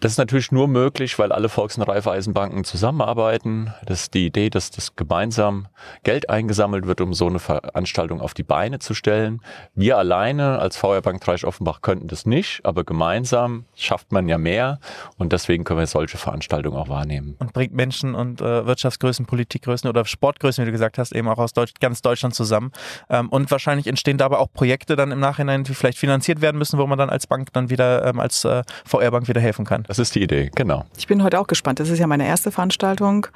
Das 0.00 0.12
ist 0.12 0.18
natürlich 0.18 0.52
nur 0.52 0.68
möglich, 0.68 1.18
weil 1.18 1.32
alle 1.32 1.48
Volks- 1.48 1.76
und 1.76 1.84
Raiffeisenbanken 1.84 2.64
zusammen 2.64 2.89
zusammenarbeiten. 2.90 3.72
Das 3.86 4.02
ist 4.02 4.14
die 4.14 4.26
Idee, 4.26 4.50
dass 4.50 4.70
das 4.70 4.96
gemeinsam 4.96 5.68
Geld 6.02 6.28
eingesammelt 6.28 6.86
wird, 6.86 7.00
um 7.00 7.14
so 7.14 7.26
eine 7.26 7.38
Veranstaltung 7.38 8.20
auf 8.20 8.34
die 8.34 8.42
Beine 8.42 8.80
zu 8.80 8.94
stellen. 8.94 9.40
Wir 9.74 9.96
alleine 9.96 10.58
als 10.58 10.76
VR 10.76 11.00
Bank 11.00 11.20
Dreisch 11.20 11.44
Offenbach 11.44 11.82
könnten 11.82 12.08
das 12.08 12.26
nicht, 12.26 12.60
aber 12.64 12.82
gemeinsam 12.82 13.64
schafft 13.76 14.10
man 14.10 14.28
ja 14.28 14.38
mehr 14.38 14.80
und 15.18 15.32
deswegen 15.32 15.64
können 15.64 15.78
wir 15.78 15.86
solche 15.86 16.18
Veranstaltungen 16.18 16.76
auch 16.76 16.88
wahrnehmen. 16.88 17.36
Und 17.38 17.52
bringt 17.52 17.74
Menschen 17.74 18.14
und 18.14 18.40
äh, 18.40 18.66
Wirtschaftsgrößen, 18.66 19.26
Politikgrößen 19.26 19.88
oder 19.88 20.04
Sportgrößen, 20.04 20.62
wie 20.62 20.66
du 20.66 20.72
gesagt 20.72 20.98
hast, 20.98 21.14
eben 21.14 21.28
auch 21.28 21.38
aus 21.38 21.52
Deutsch, 21.52 21.74
ganz 21.80 22.02
Deutschland 22.02 22.34
zusammen. 22.34 22.72
Ähm, 23.08 23.28
und 23.28 23.50
wahrscheinlich 23.50 23.86
entstehen 23.86 24.18
dabei 24.18 24.38
auch 24.38 24.52
Projekte 24.52 24.96
dann 24.96 25.12
im 25.12 25.20
Nachhinein, 25.20 25.62
die 25.62 25.74
vielleicht 25.74 25.98
finanziert 25.98 26.40
werden 26.40 26.58
müssen, 26.58 26.78
wo 26.78 26.86
man 26.86 26.98
dann 26.98 27.10
als 27.10 27.26
Bank 27.28 27.52
dann 27.52 27.70
wieder, 27.70 28.06
ähm, 28.06 28.18
als 28.18 28.44
äh, 28.44 28.62
VR 28.84 29.12
Bank 29.12 29.28
wieder 29.28 29.40
helfen 29.40 29.64
kann. 29.64 29.84
Das 29.84 29.98
ist 29.98 30.14
die 30.14 30.22
Idee, 30.22 30.50
genau. 30.54 30.84
Ich 30.96 31.06
bin 31.06 31.22
heute 31.22 31.38
auch 31.38 31.46
gespannt. 31.46 31.78
Das 31.78 31.88
ist 31.88 31.98
ja 31.98 32.06
meine 32.06 32.26
erste 32.26 32.50
Veranstaltung 32.50 32.79
Veranstaltung. 32.80 33.26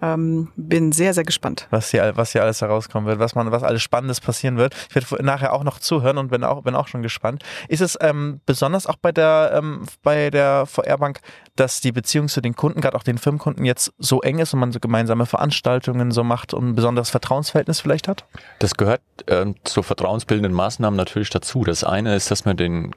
Ähm, 0.00 0.48
bin 0.56 0.90
sehr, 0.90 1.14
sehr 1.14 1.22
gespannt. 1.22 1.68
Was 1.70 1.90
hier, 1.90 2.16
was 2.16 2.32
hier 2.32 2.42
alles 2.42 2.60
herauskommen 2.60 3.06
wird, 3.06 3.20
was 3.20 3.36
man, 3.36 3.52
was 3.52 3.62
alles 3.62 3.82
Spannendes 3.82 4.20
passieren 4.20 4.56
wird. 4.56 4.74
Ich 4.88 4.94
werde 4.96 5.24
nachher 5.24 5.52
auch 5.52 5.62
noch 5.62 5.78
zuhören 5.78 6.18
und 6.18 6.28
bin 6.28 6.42
auch, 6.42 6.62
bin 6.62 6.74
auch 6.74 6.88
schon 6.88 7.02
gespannt. 7.02 7.44
Ist 7.68 7.80
es 7.80 7.96
ähm, 8.00 8.40
besonders 8.44 8.88
auch 8.88 8.96
bei 8.96 9.12
der, 9.12 9.52
ähm, 9.54 9.84
bei 10.02 10.30
der 10.30 10.66
VR-Bank, 10.66 11.20
dass 11.54 11.80
die 11.80 11.92
Beziehung 11.92 12.28
zu 12.28 12.40
den 12.40 12.56
Kunden, 12.56 12.80
gerade 12.80 12.96
auch 12.96 13.04
den 13.04 13.18
Firmenkunden, 13.18 13.64
jetzt 13.64 13.92
so 13.98 14.22
eng 14.22 14.40
ist 14.40 14.54
und 14.54 14.60
man 14.60 14.72
so 14.72 14.80
gemeinsame 14.80 15.26
Veranstaltungen 15.26 16.10
so 16.10 16.24
macht 16.24 16.52
und 16.52 16.70
ein 16.70 16.74
besonderes 16.74 17.10
Vertrauensverhältnis 17.10 17.80
vielleicht 17.80 18.08
hat? 18.08 18.24
Das 18.58 18.74
gehört 18.74 19.02
ähm, 19.28 19.54
zu 19.62 19.84
vertrauensbildenden 19.84 20.52
Maßnahmen 20.52 20.96
natürlich 20.96 21.30
dazu. 21.30 21.62
Das 21.62 21.84
eine 21.84 22.16
ist, 22.16 22.30
dass 22.30 22.44
man 22.44 22.56
den 22.56 22.92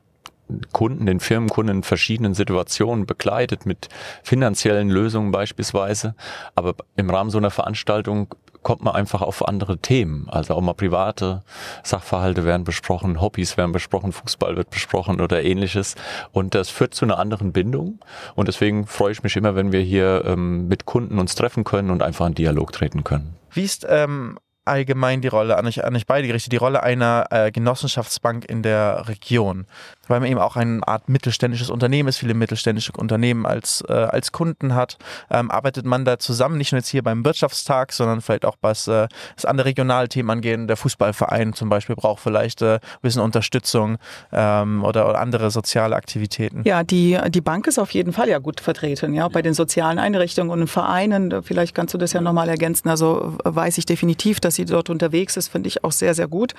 Kunden, 0.72 1.06
den 1.06 1.20
Firmenkunden 1.20 1.78
in 1.78 1.84
verschiedenen 1.84 2.34
Situationen 2.34 3.06
begleitet 3.06 3.66
mit 3.66 3.90
finanziellen 4.24 4.90
Lösungen 4.90 5.32
beispielsweise. 5.32 6.16
Aber 6.54 6.76
im 6.96 7.10
Rahmen 7.10 7.30
so 7.30 7.38
einer 7.38 7.52
Veranstaltung 7.52 8.34
kommt 8.66 8.84
man 8.84 8.96
einfach 8.96 9.22
auf 9.22 9.48
andere 9.48 9.78
Themen. 9.78 10.28
Also 10.28 10.56
auch 10.56 10.62
mal 10.62 10.74
private 10.74 11.44
Sachverhalte 11.84 12.46
werden 12.46 12.64
besprochen, 12.64 13.22
Hobbys 13.22 13.58
werden 13.58 13.72
besprochen, 13.72 14.12
Fußball 14.12 14.58
wird 14.58 14.72
besprochen 14.72 15.22
oder 15.22 15.44
ähnliches. 15.44 15.96
Und 16.32 16.56
das 16.56 16.70
führt 16.70 16.96
zu 16.96 17.06
einer 17.06 17.20
anderen 17.20 17.54
Bindung. 17.54 18.00
Und 18.34 18.48
deswegen 18.48 18.88
freue 18.88 19.12
ich 19.12 19.22
mich 19.22 19.36
immer, 19.36 19.56
wenn 19.56 19.72
wir 19.72 19.82
hier 19.82 20.24
ähm, 20.26 20.68
mit 20.68 20.86
Kunden 20.86 21.20
uns 21.20 21.36
treffen 21.36 21.64
können 21.64 21.92
und 21.92 22.02
einfach 22.02 22.26
in 22.26 22.34
Dialog 22.34 22.72
treten 22.72 23.04
können. 23.04 23.36
Wie 23.52 23.64
ist 23.64 23.86
ähm, 23.88 24.40
allgemein 24.66 25.22
die 25.22 25.28
Rolle, 25.28 25.58
an 25.58 25.66
euch, 25.66 25.84
an 25.84 25.96
euch 25.96 26.06
beide 26.06 26.28
gerichtet, 26.28 26.52
die 26.52 26.58
Rolle 26.58 26.84
einer 26.84 27.28
äh, 27.30 27.52
Genossenschaftsbank 27.52 28.46
in 28.46 28.62
der 28.62 29.08
Region? 29.08 29.66
weil 30.08 30.20
man 30.20 30.30
eben 30.30 30.40
auch 30.40 30.56
eine 30.56 30.88
Art 30.88 31.10
mittelständisches 31.10 31.70
Unternehmen 31.70 32.10
ist, 32.10 32.18
viele 32.18 32.34
mittelständische 32.34 32.92
Unternehmen 32.94 33.46
als, 33.46 33.84
äh, 33.88 33.94
als 33.94 34.32
Kunden 34.32 34.76
hat, 34.76 34.98
ähm, 35.30 35.52
arbeitet 35.52 35.86
man 35.86 36.06
da 36.06 36.20
zusammen, 36.20 36.58
nicht 36.58 36.72
nur 36.72 36.80
jetzt 36.80 36.90
hier 36.90 37.04
beim 37.04 37.26
Wirtschaftstag, 37.26 37.92
sondern 37.92 38.22
vielleicht 38.22 38.46
auch 38.46 38.58
was, 38.62 38.88
äh, 38.88 39.08
was 39.36 39.46
andere 39.46 39.68
regionale 39.68 40.10
Themen 40.10 40.30
angehen. 40.30 40.68
Der 40.68 40.78
Fußballverein 40.78 41.54
zum 41.54 41.70
Beispiel 41.70 41.96
braucht 41.96 42.22
vielleicht 42.22 42.62
äh, 42.62 42.76
ein 42.76 42.80
bisschen 43.02 43.22
Unterstützung 43.22 43.98
ähm, 44.32 44.84
oder, 44.84 45.10
oder, 45.10 45.20
andere 45.20 45.50
soziale 45.50 45.96
Aktivitäten. 45.96 46.64
Ja, 46.66 46.84
die, 46.84 47.18
die 47.30 47.42
Bank 47.42 47.68
ist 47.68 47.80
auf 47.80 47.92
jeden 47.92 48.12
Fall 48.12 48.28
ja 48.28 48.40
gut 48.40 48.60
vertreten, 48.60 49.14
ja, 49.14 49.28
bei 49.28 49.42
den 49.42 49.54
sozialen 49.54 49.98
Einrichtungen 49.98 50.52
und 50.52 50.68
Vereinen. 50.68 51.42
Vielleicht 51.42 51.74
kannst 51.74 51.94
du 51.94 51.98
das 51.98 52.14
ja 52.14 52.22
nochmal 52.22 52.50
ergänzen. 52.50 52.90
Also 52.90 53.38
weiß 53.44 53.78
ich 53.78 53.86
definitiv, 53.86 54.40
dass 54.40 54.55
sie 54.56 54.66
dort 54.66 54.90
unterwegs 54.90 55.38
ist, 55.38 55.48
finde 55.50 55.68
ich 55.68 55.84
auch 55.84 55.92
sehr, 55.92 56.14
sehr 56.14 56.28
gut. 56.28 56.54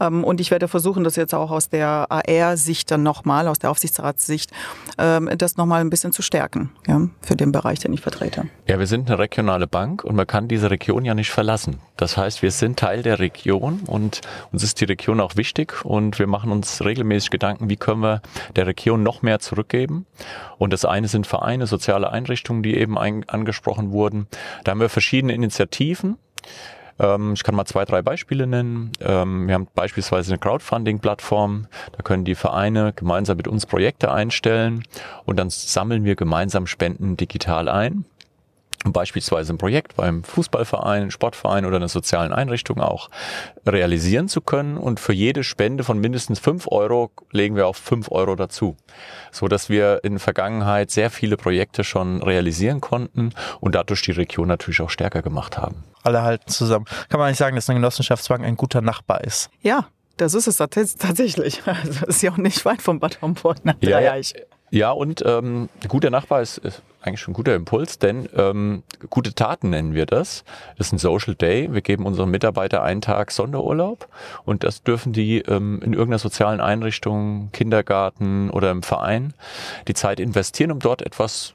Ähm, 0.00 0.24
und 0.24 0.40
ich 0.40 0.50
werde 0.50 0.68
versuchen, 0.68 1.04
das 1.04 1.16
jetzt 1.16 1.34
auch 1.34 1.50
aus 1.50 1.68
der 1.68 2.06
AR-Sicht 2.10 2.90
dann 2.90 3.02
nochmal 3.02 3.48
aus 3.48 3.58
der 3.58 3.70
Aufsichtsratssicht, 3.70 4.50
ähm, 4.98 5.30
das 5.36 5.56
nochmal 5.56 5.80
ein 5.80 5.90
bisschen 5.90 6.12
zu 6.12 6.22
stärken 6.22 6.70
ja, 6.86 7.00
für 7.22 7.36
den 7.36 7.52
Bereich, 7.52 7.78
den 7.78 7.92
ich 7.92 8.00
vertrete. 8.00 8.44
Ja, 8.66 8.78
wir 8.78 8.86
sind 8.86 9.08
eine 9.08 9.18
regionale 9.18 9.66
Bank 9.66 10.04
und 10.04 10.14
man 10.14 10.26
kann 10.26 10.48
diese 10.48 10.70
Region 10.70 11.04
ja 11.04 11.14
nicht 11.14 11.30
verlassen. 11.30 11.80
Das 11.96 12.16
heißt, 12.16 12.42
wir 12.42 12.50
sind 12.50 12.78
Teil 12.78 13.02
der 13.02 13.18
Region 13.18 13.80
und 13.86 14.20
uns 14.52 14.62
ist 14.62 14.80
die 14.80 14.84
Region 14.84 15.20
auch 15.20 15.36
wichtig 15.36 15.84
und 15.84 16.18
wir 16.18 16.26
machen 16.26 16.52
uns 16.52 16.84
regelmäßig 16.84 17.30
Gedanken, 17.30 17.68
wie 17.68 17.76
können 17.76 18.02
wir 18.02 18.22
der 18.56 18.66
Region 18.66 19.02
noch 19.02 19.22
mehr 19.22 19.40
zurückgeben. 19.40 20.06
Und 20.58 20.72
das 20.72 20.84
eine 20.84 21.08
sind 21.08 21.26
Vereine, 21.26 21.66
soziale 21.66 22.10
Einrichtungen, 22.10 22.62
die 22.62 22.76
eben 22.76 22.98
angesprochen 22.98 23.90
wurden. 23.90 24.28
Da 24.64 24.72
haben 24.72 24.80
wir 24.80 24.88
verschiedene 24.88 25.34
Initiativen. 25.34 26.16
Ähm, 26.98 27.32
ich 27.34 27.42
kann 27.42 27.54
mal 27.54 27.64
zwei, 27.64 27.84
drei 27.84 28.02
Beispiele 28.02 28.46
nennen. 28.46 28.92
Ähm, 29.00 29.46
wir 29.46 29.54
haben 29.54 29.68
beispielsweise 29.74 30.32
eine 30.32 30.38
Crowdfunding-Plattform. 30.38 31.66
Da 31.92 32.02
können 32.02 32.24
die 32.24 32.34
Vereine 32.34 32.92
gemeinsam 32.94 33.36
mit 33.36 33.48
uns 33.48 33.66
Projekte 33.66 34.10
einstellen 34.10 34.84
und 35.24 35.38
dann 35.38 35.50
sammeln 35.50 36.04
wir 36.04 36.16
gemeinsam 36.16 36.66
Spenden 36.66 37.16
digital 37.16 37.68
ein 37.68 38.04
beispielsweise 38.84 39.52
ein 39.52 39.58
Projekt 39.58 39.96
beim 39.96 40.22
Fußballverein, 40.24 41.10
Sportverein 41.10 41.66
oder 41.66 41.76
einer 41.76 41.88
sozialen 41.88 42.32
Einrichtung 42.32 42.80
auch 42.80 43.10
realisieren 43.66 44.28
zu 44.28 44.40
können. 44.40 44.76
Und 44.76 45.00
für 45.00 45.12
jede 45.12 45.44
Spende 45.44 45.84
von 45.84 45.98
mindestens 45.98 46.38
fünf 46.38 46.68
Euro 46.70 47.10
legen 47.32 47.56
wir 47.56 47.66
auch 47.66 47.76
fünf 47.76 48.10
Euro 48.10 48.36
dazu, 48.36 48.76
so 49.32 49.48
dass 49.48 49.68
wir 49.68 50.00
in 50.04 50.14
der 50.14 50.20
Vergangenheit 50.20 50.90
sehr 50.90 51.10
viele 51.10 51.36
Projekte 51.36 51.84
schon 51.84 52.22
realisieren 52.22 52.80
konnten 52.80 53.30
und 53.60 53.74
dadurch 53.74 54.02
die 54.02 54.12
Region 54.12 54.48
natürlich 54.48 54.80
auch 54.80 54.90
stärker 54.90 55.22
gemacht 55.22 55.58
haben. 55.58 55.84
Alle 56.02 56.22
halten 56.22 56.48
zusammen. 56.48 56.86
Kann 57.08 57.18
man 57.18 57.30
nicht 57.30 57.38
sagen, 57.38 57.56
dass 57.56 57.68
ein 57.68 57.76
Genossenschaftsbank 57.76 58.44
ein 58.44 58.56
guter 58.56 58.80
Nachbar 58.80 59.24
ist? 59.24 59.50
Ja, 59.60 59.88
das 60.16 60.34
ist 60.34 60.46
es 60.46 60.56
tatsächlich. 60.56 61.62
Also 61.66 62.06
ist 62.06 62.22
ja 62.22 62.32
auch 62.32 62.36
nicht 62.36 62.64
weit 62.64 62.82
vom 62.82 62.98
Bad 62.98 63.20
Homburg 63.22 63.64
nach 63.64 63.74
Dreieich. 63.74 64.32
Ja, 64.32 64.40
Ja, 64.40 64.44
und 64.90 65.22
ähm, 65.24 65.68
guter 65.88 66.10
Nachbar 66.10 66.42
ist, 66.42 66.58
ist 66.58 66.82
eigentlich 67.00 67.20
schon 67.20 67.32
ein 67.32 67.36
guter 67.36 67.54
Impuls, 67.54 67.98
denn 67.98 68.28
ähm, 68.36 68.82
gute 69.08 69.34
Taten 69.34 69.70
nennen 69.70 69.94
wir 69.94 70.04
das. 70.04 70.44
Das 70.76 70.88
ist 70.88 70.92
ein 70.92 70.98
Social 70.98 71.34
Day. 71.34 71.72
Wir 71.72 71.80
geben 71.80 72.06
unseren 72.06 72.30
Mitarbeitern 72.30 72.82
einen 72.82 73.00
Tag 73.00 73.30
Sonderurlaub 73.30 74.08
und 74.44 74.64
das 74.64 74.82
dürfen 74.82 75.12
die 75.12 75.38
ähm, 75.38 75.80
in 75.82 75.92
irgendeiner 75.92 76.18
sozialen 76.18 76.60
Einrichtung, 76.60 77.50
Kindergarten 77.52 78.50
oder 78.50 78.70
im 78.70 78.82
Verein 78.82 79.32
die 79.86 79.94
Zeit 79.94 80.20
investieren, 80.20 80.72
um 80.72 80.80
dort 80.80 81.02
etwas 81.02 81.54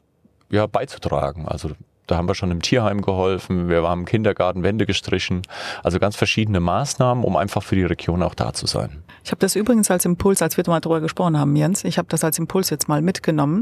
ja, 0.50 0.66
beizutragen. 0.66 1.48
Also 1.48 1.72
da 2.08 2.18
haben 2.18 2.28
wir 2.28 2.36
schon 2.36 2.52
im 2.52 2.62
Tierheim 2.62 3.02
geholfen, 3.02 3.70
wir 3.70 3.84
haben 3.84 4.02
im 4.02 4.06
Kindergarten 4.06 4.64
Wände 4.64 4.86
gestrichen. 4.86 5.42
Also 5.84 6.00
ganz 6.00 6.16
verschiedene 6.16 6.60
Maßnahmen, 6.60 7.24
um 7.24 7.38
einfach 7.38 7.64
für 7.64 7.76
die 7.76 7.84
Region 7.84 8.22
auch 8.24 8.36
da 8.36 8.54
zu 8.54 8.68
sein. 8.68 9.04
Ich 9.24 9.32
habe 9.32 9.40
das 9.40 9.56
übrigens 9.56 9.90
als 9.90 10.04
Impuls, 10.04 10.42
als 10.42 10.58
wir 10.58 10.64
mal 10.68 10.82
darüber 10.82 11.00
gesprochen 11.00 11.40
haben, 11.40 11.56
Jens, 11.56 11.86
ich 11.86 11.98
habe 11.98 12.10
das 12.10 12.26
als 12.26 12.38
Impuls 12.40 12.70
jetzt 12.70 12.90
mal 12.90 13.02
mitgenommen, 13.02 13.62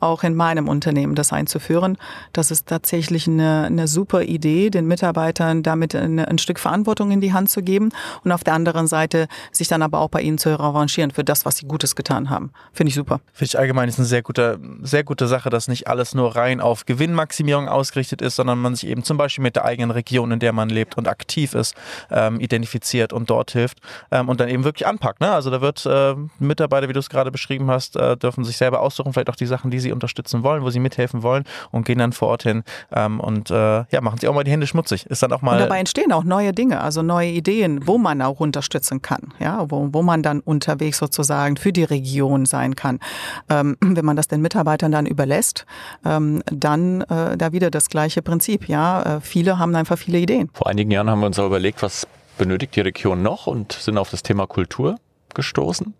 auch 0.00 0.22
in 0.22 0.34
meinem 0.34 0.68
Unternehmen 0.68 1.14
das 1.14 1.32
einzuführen. 1.34 1.98
Das 2.32 2.50
ist 2.50 2.66
tatsächlich 2.66 3.28
eine, 3.28 3.64
eine 3.66 3.88
super 3.88 4.22
Idee, 4.22 4.70
den 4.70 4.86
Mitarbeitern 4.86 5.62
damit 5.62 5.94
eine, 5.94 6.28
ein 6.28 6.38
Stück 6.38 6.58
Verantwortung 6.58 7.10
in 7.10 7.20
die 7.20 7.34
Hand 7.34 7.50
zu 7.50 7.62
geben 7.62 7.90
und 8.24 8.32
auf 8.32 8.42
der 8.42 8.54
anderen 8.54 8.86
Seite 8.86 9.28
sich 9.50 9.68
dann 9.68 9.82
aber 9.82 10.00
auch 10.00 10.08
bei 10.08 10.22
ihnen 10.22 10.38
zu 10.38 10.48
revanchieren 10.58 11.10
für 11.10 11.24
das, 11.24 11.44
was 11.44 11.58
sie 11.58 11.66
Gutes 11.66 11.94
getan 11.94 12.30
haben. 12.30 12.50
Finde 12.72 12.88
ich 12.88 12.94
super. 12.94 13.20
Finde 13.34 13.48
ich 13.48 13.58
allgemein 13.58 13.90
ist 13.90 13.98
eine 13.98 14.06
sehr 14.06 14.22
gute, 14.22 14.58
sehr 14.80 15.04
gute 15.04 15.26
Sache, 15.26 15.50
dass 15.50 15.68
nicht 15.68 15.88
alles 15.88 16.14
nur 16.14 16.34
rein 16.36 16.62
auf 16.62 16.86
Gewinnmaximierung 16.86 17.68
aus 17.68 17.81
ausgerichtet 17.82 18.22
ist, 18.22 18.36
sondern 18.36 18.60
man 18.60 18.76
sich 18.76 18.88
eben 18.88 19.02
zum 19.02 19.16
Beispiel 19.16 19.42
mit 19.42 19.56
der 19.56 19.64
eigenen 19.64 19.90
Region, 19.90 20.30
in 20.30 20.38
der 20.38 20.52
man 20.52 20.68
lebt 20.68 20.96
und 20.96 21.08
aktiv 21.08 21.54
ist, 21.54 21.74
ähm, 22.10 22.38
identifiziert 22.38 23.12
und 23.12 23.28
dort 23.28 23.50
hilft 23.50 23.78
ähm, 24.12 24.28
und 24.28 24.38
dann 24.38 24.48
eben 24.48 24.62
wirklich 24.62 24.86
anpackt. 24.86 25.20
Ne? 25.20 25.32
Also 25.32 25.50
da 25.50 25.60
wird 25.60 25.84
äh, 25.84 26.14
Mitarbeiter, 26.38 26.88
wie 26.88 26.92
du 26.92 27.00
es 27.00 27.10
gerade 27.10 27.32
beschrieben 27.32 27.70
hast, 27.70 27.96
äh, 27.96 28.16
dürfen 28.16 28.44
sich 28.44 28.56
selber 28.56 28.80
aussuchen, 28.80 29.12
vielleicht 29.12 29.30
auch 29.30 29.36
die 29.36 29.46
Sachen, 29.46 29.72
die 29.72 29.80
sie 29.80 29.90
unterstützen 29.90 30.44
wollen, 30.44 30.62
wo 30.62 30.70
sie 30.70 30.78
mithelfen 30.78 31.24
wollen 31.24 31.42
und 31.72 31.84
gehen 31.84 31.98
dann 31.98 32.12
vor 32.12 32.28
Ort 32.28 32.44
hin 32.44 32.62
ähm, 32.92 33.18
und 33.18 33.50
äh, 33.50 33.54
ja, 33.90 34.00
machen 34.00 34.18
sich 34.18 34.28
auch 34.28 34.34
mal 34.34 34.44
die 34.44 34.52
Hände 34.52 34.68
schmutzig. 34.68 35.06
Ist 35.06 35.24
dann 35.24 35.32
auch 35.32 35.42
mal 35.42 35.54
und 35.54 35.60
dabei 35.60 35.80
entstehen 35.80 36.12
auch 36.12 36.24
neue 36.24 36.52
Dinge, 36.52 36.80
also 36.80 37.02
neue 37.02 37.30
Ideen, 37.30 37.86
wo 37.86 37.98
man 37.98 38.22
auch 38.22 38.38
unterstützen 38.38 39.02
kann, 39.02 39.32
ja, 39.40 39.68
wo, 39.68 39.88
wo 39.90 40.02
man 40.02 40.22
dann 40.22 40.38
unterwegs 40.40 40.98
sozusagen 40.98 41.56
für 41.56 41.72
die 41.72 41.84
Region 41.84 42.46
sein 42.46 42.76
kann. 42.76 43.00
Ähm, 43.48 43.76
wenn 43.80 44.04
man 44.04 44.16
das 44.16 44.28
den 44.28 44.40
Mitarbeitern 44.40 44.92
dann 44.92 45.06
überlässt, 45.06 45.66
ähm, 46.04 46.42
dann 46.46 47.02
äh, 47.02 47.36
da 47.36 47.52
wieder 47.52 47.70
das 47.74 47.88
gleiche 47.88 48.22
Prinzip. 48.22 48.68
Ja, 48.68 49.16
äh, 49.16 49.20
viele 49.20 49.58
haben 49.58 49.74
einfach 49.74 49.98
viele 49.98 50.18
Ideen. 50.18 50.50
Vor 50.52 50.68
einigen 50.68 50.90
Jahren 50.90 51.10
haben 51.10 51.20
wir 51.20 51.26
uns 51.26 51.38
auch 51.38 51.46
überlegt, 51.46 51.82
was 51.82 52.06
benötigt 52.38 52.76
die 52.76 52.80
Region 52.80 53.22
noch 53.22 53.46
und 53.46 53.72
sind 53.72 53.98
auf 53.98 54.10
das 54.10 54.22
Thema 54.22 54.46
Kultur 54.46 54.96
gestoßen 55.34 55.94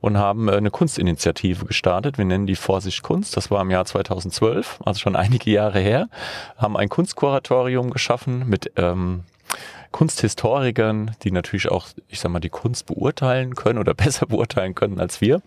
und 0.00 0.16
haben 0.16 0.48
äh, 0.48 0.52
eine 0.52 0.70
Kunstinitiative 0.70 1.66
gestartet. 1.66 2.18
Wir 2.18 2.24
nennen 2.24 2.46
die 2.46 2.56
Vorsicht 2.56 3.02
Kunst. 3.02 3.36
Das 3.36 3.50
war 3.50 3.62
im 3.62 3.70
Jahr 3.70 3.84
2012, 3.84 4.80
also 4.84 5.00
schon 5.00 5.16
einige 5.16 5.50
Jahre 5.50 5.80
her. 5.80 6.08
Haben 6.56 6.76
ein 6.76 6.88
Kunstkuratorium 6.88 7.90
geschaffen 7.90 8.48
mit 8.48 8.72
ähm, 8.76 9.24
Kunsthistorikern, 9.90 11.12
die 11.22 11.30
natürlich 11.30 11.70
auch, 11.70 11.88
ich 12.08 12.20
sag 12.20 12.30
mal, 12.30 12.40
die 12.40 12.48
Kunst 12.48 12.86
beurteilen 12.86 13.54
können 13.54 13.78
oder 13.78 13.94
besser 14.06 14.26
beurteilen 14.26 14.74
können 14.74 15.00
als 15.00 15.20
wir 15.20 15.42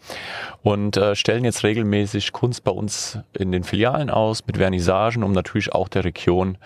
und 0.64 0.98
äh, 0.98 1.16
stellen 1.16 1.46
jetzt 1.46 1.64
regelmäßig 1.64 2.32
Kunst 2.32 2.64
bei 2.64 2.72
uns 2.72 3.20
in 3.34 3.52
den 3.52 3.64
Filialen 3.64 4.10
aus 4.10 4.46
mit 4.46 4.58
Vernissagen, 4.58 5.24
um 5.24 5.32
natürlich 5.32 5.74
auch 5.74 5.88
der 5.88 6.04
Region 6.04 6.58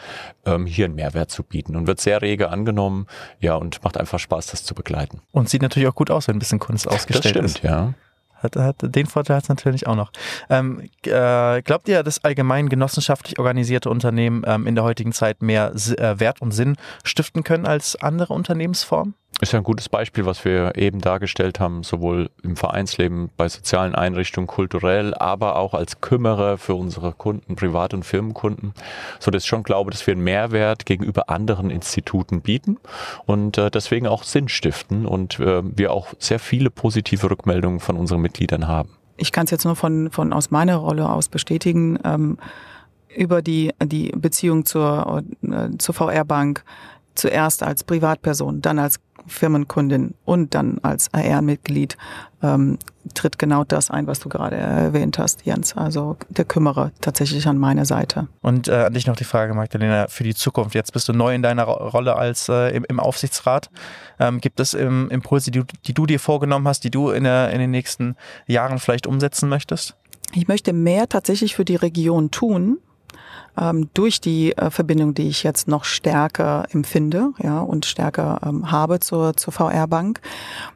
ähm, 0.45 0.65
hier 0.65 0.85
einen 0.85 0.95
Mehrwert 0.95 1.31
zu 1.31 1.43
bieten 1.43 1.75
und 1.75 1.87
wird 1.87 1.99
sehr 2.01 2.21
rege 2.21 2.49
angenommen, 2.49 3.07
ja, 3.39 3.55
und 3.55 3.83
macht 3.83 3.97
einfach 3.97 4.19
Spaß, 4.19 4.47
das 4.47 4.63
zu 4.63 4.75
begleiten. 4.75 5.21
Und 5.31 5.49
sieht 5.49 5.61
natürlich 5.61 5.87
auch 5.87 5.95
gut 5.95 6.11
aus, 6.11 6.27
wenn 6.27 6.35
ein 6.35 6.39
bisschen 6.39 6.59
Kunst 6.59 6.87
ausgestellt 6.87 7.25
das 7.25 7.29
stimmt, 7.31 7.45
ist. 7.45 7.63
ja. 7.63 7.93
Hat, 8.43 8.55
hat, 8.55 8.75
den 8.81 9.05
Vorteil 9.05 9.37
hat 9.37 9.43
es 9.43 9.49
natürlich 9.49 9.87
auch 9.87 9.95
noch. 9.95 10.11
Ähm, 10.49 10.89
äh, 11.05 11.61
glaubt 11.61 11.87
ihr, 11.87 12.03
dass 12.03 12.23
allgemein 12.23 12.69
genossenschaftlich 12.69 13.39
organisierte 13.39 13.89
Unternehmen 13.89 14.43
ähm, 14.45 14.67
in 14.67 14.75
der 14.75 14.83
heutigen 14.83 15.13
Zeit 15.13 15.41
mehr 15.41 15.73
äh, 15.73 16.19
Wert 16.19 16.41
und 16.41 16.51
Sinn 16.51 16.75
stiften 17.03 17.43
können 17.43 17.65
als 17.65 17.95
andere 17.95 18.33
Unternehmensformen? 18.33 19.15
Ist 19.43 19.51
ja 19.51 19.59
ein 19.59 19.65
gutes 19.65 19.89
Beispiel, 19.89 20.25
was 20.25 20.45
wir 20.45 20.77
eben 20.77 21.01
dargestellt 21.01 21.59
haben, 21.59 21.83
sowohl 21.83 22.29
im 22.43 22.55
Vereinsleben, 22.55 23.29
bei 23.35 23.49
sozialen 23.49 23.93
Einrichtungen, 23.93 24.47
kulturell, 24.47 25.13
aber 25.15 25.57
auch 25.57 25.73
als 25.73 25.99
Kümmerer 25.99 26.57
für 26.57 26.75
unsere 26.75 27.11
Kunden, 27.11 27.57
Privat- 27.57 27.93
und 27.93 28.05
Firmenkunden, 28.05 28.73
so 29.19 29.31
dass 29.31 29.43
ich 29.43 29.49
schon 29.49 29.63
glaube, 29.63 29.91
dass 29.91 30.07
wir 30.07 30.13
einen 30.13 30.23
Mehrwert 30.23 30.85
gegenüber 30.85 31.29
anderen 31.29 31.71
Instituten 31.71 32.39
bieten 32.39 32.77
und 33.25 33.57
äh, 33.57 33.69
deswegen 33.69 34.07
auch 34.07 34.23
Sinn 34.23 34.47
stiften 34.47 35.05
und 35.05 35.41
äh, 35.41 35.61
wir 35.61 35.91
auch 35.91 36.13
sehr 36.19 36.39
viele 36.39 36.69
positive 36.69 37.29
Rückmeldungen 37.29 37.81
von 37.81 37.97
unseren 37.97 38.21
Mitgliedern 38.21 38.69
haben. 38.69 38.91
Ich 39.17 39.33
kann 39.33 39.43
es 39.43 39.51
jetzt 39.51 39.65
nur 39.65 39.75
von, 39.75 40.09
von 40.09 40.31
aus 40.31 40.51
meiner 40.51 40.77
Rolle 40.77 41.09
aus 41.09 41.27
bestätigen. 41.27 41.99
Ähm, 42.05 42.37
über 43.13 43.41
die, 43.41 43.71
die 43.83 44.13
Beziehung 44.15 44.63
zur, 44.63 45.21
äh, 45.41 45.77
zur 45.77 45.93
VR-Bank 45.93 46.63
zuerst 47.15 47.61
als 47.61 47.83
Privatperson, 47.83 48.61
dann 48.61 48.79
als 48.79 48.99
Firmenkundin 49.27 50.13
und 50.25 50.53
dann 50.55 50.79
als 50.81 51.13
AR-Mitglied 51.13 51.97
ähm, 52.41 52.77
tritt 53.13 53.39
genau 53.39 53.63
das 53.63 53.89
ein, 53.89 54.07
was 54.07 54.19
du 54.19 54.29
gerade 54.29 54.55
erwähnt 54.55 55.17
hast, 55.17 55.45
Jens. 55.45 55.75
Also 55.75 56.17
der 56.29 56.45
Kümmerer 56.45 56.91
tatsächlich 57.01 57.47
an 57.47 57.57
meiner 57.57 57.85
Seite. 57.85 58.27
Und 58.41 58.67
äh, 58.67 58.85
an 58.85 58.93
dich 58.93 59.07
noch 59.07 59.15
die 59.15 59.23
Frage, 59.23 59.53
Magdalena, 59.53 60.07
für 60.07 60.23
die 60.23 60.35
Zukunft. 60.35 60.75
Jetzt 60.75 60.93
bist 60.93 61.07
du 61.07 61.13
neu 61.13 61.33
in 61.33 61.41
deiner 61.41 61.63
Rolle 61.63 62.15
als 62.15 62.49
äh, 62.49 62.75
im, 62.75 62.85
im, 62.87 62.99
Aufsichtsrat. 62.99 63.69
Ähm, 64.19 64.39
gibt 64.41 64.59
es 64.59 64.73
ähm, 64.73 65.09
Impulse, 65.09 65.51
die 65.51 65.59
du, 65.59 65.65
die 65.85 65.93
du 65.93 66.05
dir 66.05 66.19
vorgenommen 66.19 66.67
hast, 66.67 66.83
die 66.83 66.91
du 66.91 67.09
in, 67.09 67.23
der, 67.23 67.51
in 67.51 67.59
den 67.59 67.71
nächsten 67.71 68.15
Jahren 68.47 68.79
vielleicht 68.79 69.07
umsetzen 69.07 69.49
möchtest? 69.49 69.95
Ich 70.33 70.47
möchte 70.47 70.73
mehr 70.73 71.07
tatsächlich 71.07 71.55
für 71.55 71.65
die 71.65 71.75
Region 71.75 72.31
tun, 72.31 72.79
ähm, 73.59 73.89
durch 73.93 74.21
die 74.21 74.55
äh, 74.57 74.69
Verbindung, 74.69 75.13
die 75.13 75.27
ich 75.27 75.43
jetzt 75.43 75.67
noch 75.67 75.83
stärker 75.83 76.65
empfinde 76.71 77.29
ja, 77.41 77.59
und 77.59 77.85
stärker 77.85 78.39
ähm, 78.45 78.71
habe 78.71 78.99
zur, 78.99 79.35
zur 79.37 79.53
VR-Bank. 79.53 80.21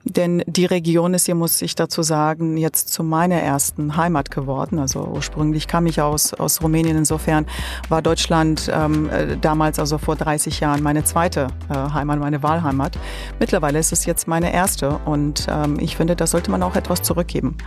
Denn 0.03 0.43
die 0.45 0.65
Region 0.65 1.13
ist 1.13 1.25
hier, 1.25 1.35
muss 1.35 1.61
ich 1.61 1.75
dazu 1.75 2.03
sagen, 2.03 2.57
jetzt 2.57 2.93
zu 2.93 3.03
meiner 3.03 3.41
ersten 3.41 3.97
Heimat 3.97 4.31
geworden. 4.31 4.79
Also 4.79 5.05
ursprünglich 5.05 5.67
kam 5.67 5.87
ich 5.87 6.01
aus, 6.01 6.33
aus 6.33 6.61
Rumänien. 6.61 6.97
Insofern 6.97 7.45
war 7.89 8.01
Deutschland 8.01 8.69
ähm, 8.73 9.09
äh, 9.09 9.37
damals, 9.37 9.79
also 9.79 9.97
vor 9.97 10.15
30 10.15 10.59
Jahren, 10.59 10.83
meine 10.83 11.03
zweite 11.03 11.47
äh, 11.69 11.73
Heimat, 11.73 12.19
meine 12.19 12.43
Wahlheimat. 12.43 12.97
Mittlerweile 13.39 13.79
ist 13.79 13.91
es 13.91 14.05
jetzt 14.05 14.27
meine 14.27 14.53
erste 14.53 14.99
und 15.05 15.47
ähm, 15.49 15.77
ich 15.79 15.97
finde, 15.97 16.15
da 16.15 16.27
sollte 16.27 16.51
man 16.51 16.63
auch 16.63 16.75
etwas 16.75 17.01
zurückgeben. 17.01 17.57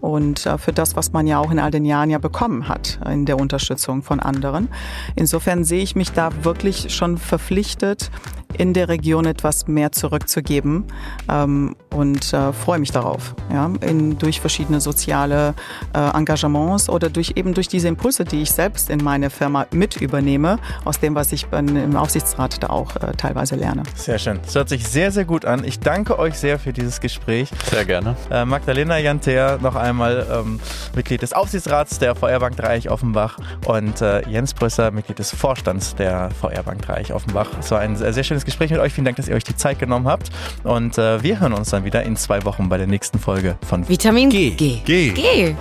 Und 0.00 0.46
äh, 0.46 0.58
für 0.58 0.72
das, 0.72 0.96
was 0.96 1.12
man 1.12 1.26
ja 1.26 1.38
auch 1.38 1.50
in 1.50 1.58
all 1.58 1.70
den 1.70 1.84
Jahren 1.84 2.10
ja 2.10 2.18
bekommen 2.18 2.68
hat 2.68 2.98
in 3.10 3.26
der 3.26 3.38
Unterstützung 3.38 4.02
von 4.02 4.20
anderen 4.20 4.55
anderen. 4.56 4.68
Insofern 5.14 5.64
sehe 5.64 5.82
ich 5.82 5.96
mich 5.96 6.12
da 6.12 6.30
wirklich 6.44 6.94
schon 6.94 7.18
verpflichtet, 7.18 8.10
in 8.58 8.72
der 8.72 8.88
Region 8.88 9.26
etwas 9.26 9.66
mehr 9.66 9.92
zurückzugeben 9.92 10.84
ähm, 11.28 11.76
und 11.90 12.32
äh, 12.32 12.52
freue 12.52 12.78
mich 12.78 12.90
darauf, 12.90 13.34
ja, 13.52 13.70
in, 13.80 14.18
durch 14.18 14.40
verschiedene 14.40 14.80
soziale 14.80 15.54
äh, 15.94 16.16
Engagements 16.16 16.88
oder 16.88 17.10
durch 17.10 17.32
eben 17.36 17.54
durch 17.54 17.68
diese 17.68 17.88
Impulse, 17.88 18.24
die 18.24 18.42
ich 18.42 18.52
selbst 18.52 18.90
in 18.90 19.02
meine 19.02 19.30
Firma 19.30 19.66
mit 19.72 19.96
übernehme, 20.00 20.58
aus 20.84 21.00
dem, 21.00 21.14
was 21.14 21.32
ich 21.32 21.46
im 21.52 21.96
Aufsichtsrat 21.96 22.62
da 22.62 22.68
auch 22.68 22.96
äh, 22.96 23.12
teilweise 23.16 23.56
lerne. 23.56 23.82
Sehr 23.94 24.18
schön. 24.18 24.40
Das 24.42 24.54
hört 24.54 24.68
sich 24.68 24.86
sehr, 24.86 25.10
sehr 25.10 25.24
gut 25.24 25.44
an. 25.44 25.64
Ich 25.64 25.80
danke 25.80 26.18
euch 26.18 26.34
sehr 26.38 26.58
für 26.58 26.72
dieses 26.72 27.00
Gespräch. 27.00 27.50
Sehr 27.70 27.84
gerne. 27.84 28.16
Äh, 28.30 28.44
Magdalena 28.44 28.98
Janter, 28.98 29.58
noch 29.60 29.74
einmal 29.74 30.26
ähm, 30.32 30.60
Mitglied 30.94 31.22
des 31.22 31.32
Aufsichtsrats 31.32 31.98
der 31.98 32.14
VR 32.14 32.40
Bank 32.40 32.56
Dreieich 32.56 32.90
Offenbach 32.90 33.38
und 33.66 34.00
äh, 34.00 34.26
Jens 34.28 34.45
Brüsser, 34.54 34.90
Mitglied 34.90 35.18
des 35.18 35.34
Vorstands 35.34 35.94
der 35.94 36.30
VR 36.30 36.62
Bank 36.62 36.82
Dreieich 36.82 37.12
Offenbach. 37.12 37.48
Es 37.58 37.70
war 37.70 37.80
ein 37.80 37.96
sehr, 37.96 38.12
sehr 38.12 38.24
schönes 38.24 38.44
Gespräch 38.44 38.70
mit 38.70 38.80
euch. 38.80 38.92
Vielen 38.92 39.04
Dank, 39.04 39.16
dass 39.16 39.28
ihr 39.28 39.34
euch 39.34 39.44
die 39.44 39.56
Zeit 39.56 39.78
genommen 39.78 40.06
habt. 40.06 40.30
Und 40.64 40.98
äh, 40.98 41.22
wir 41.22 41.40
hören 41.40 41.52
uns 41.52 41.70
dann 41.70 41.84
wieder 41.84 42.02
in 42.02 42.16
zwei 42.16 42.44
Wochen 42.44 42.68
bei 42.68 42.78
der 42.78 42.86
nächsten 42.86 43.18
Folge 43.18 43.56
von 43.66 43.88
Vitamin 43.88 44.30
G. 44.30 44.50
G. 44.50 44.80
G. 44.84 45.10
G. 45.10 45.54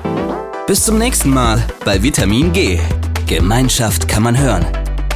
Bis 0.67 0.83
zum 0.83 0.97
nächsten 0.97 1.29
Mal 1.29 1.63
bei 1.83 2.01
Vitamin 2.01 2.51
G. 2.51 2.79
Gemeinschaft 3.27 4.07
kann 4.07 4.23
man 4.23 4.37
hören. 4.37 4.65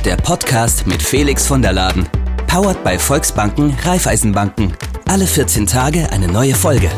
Der 0.06 0.16
Podcast 0.16 0.88
mit 0.88 1.02
Felix 1.02 1.46
von 1.46 1.62
der 1.62 1.74
Laden. 1.74 2.08
Powered 2.48 2.84
bei 2.84 2.98
Volksbanken, 2.98 3.76
Raiffeisenbanken. 3.84 4.74
Alle 5.08 5.28
14 5.28 5.68
Tage 5.68 6.12
eine 6.12 6.28
neue 6.28 6.56
Folge. 6.56 6.90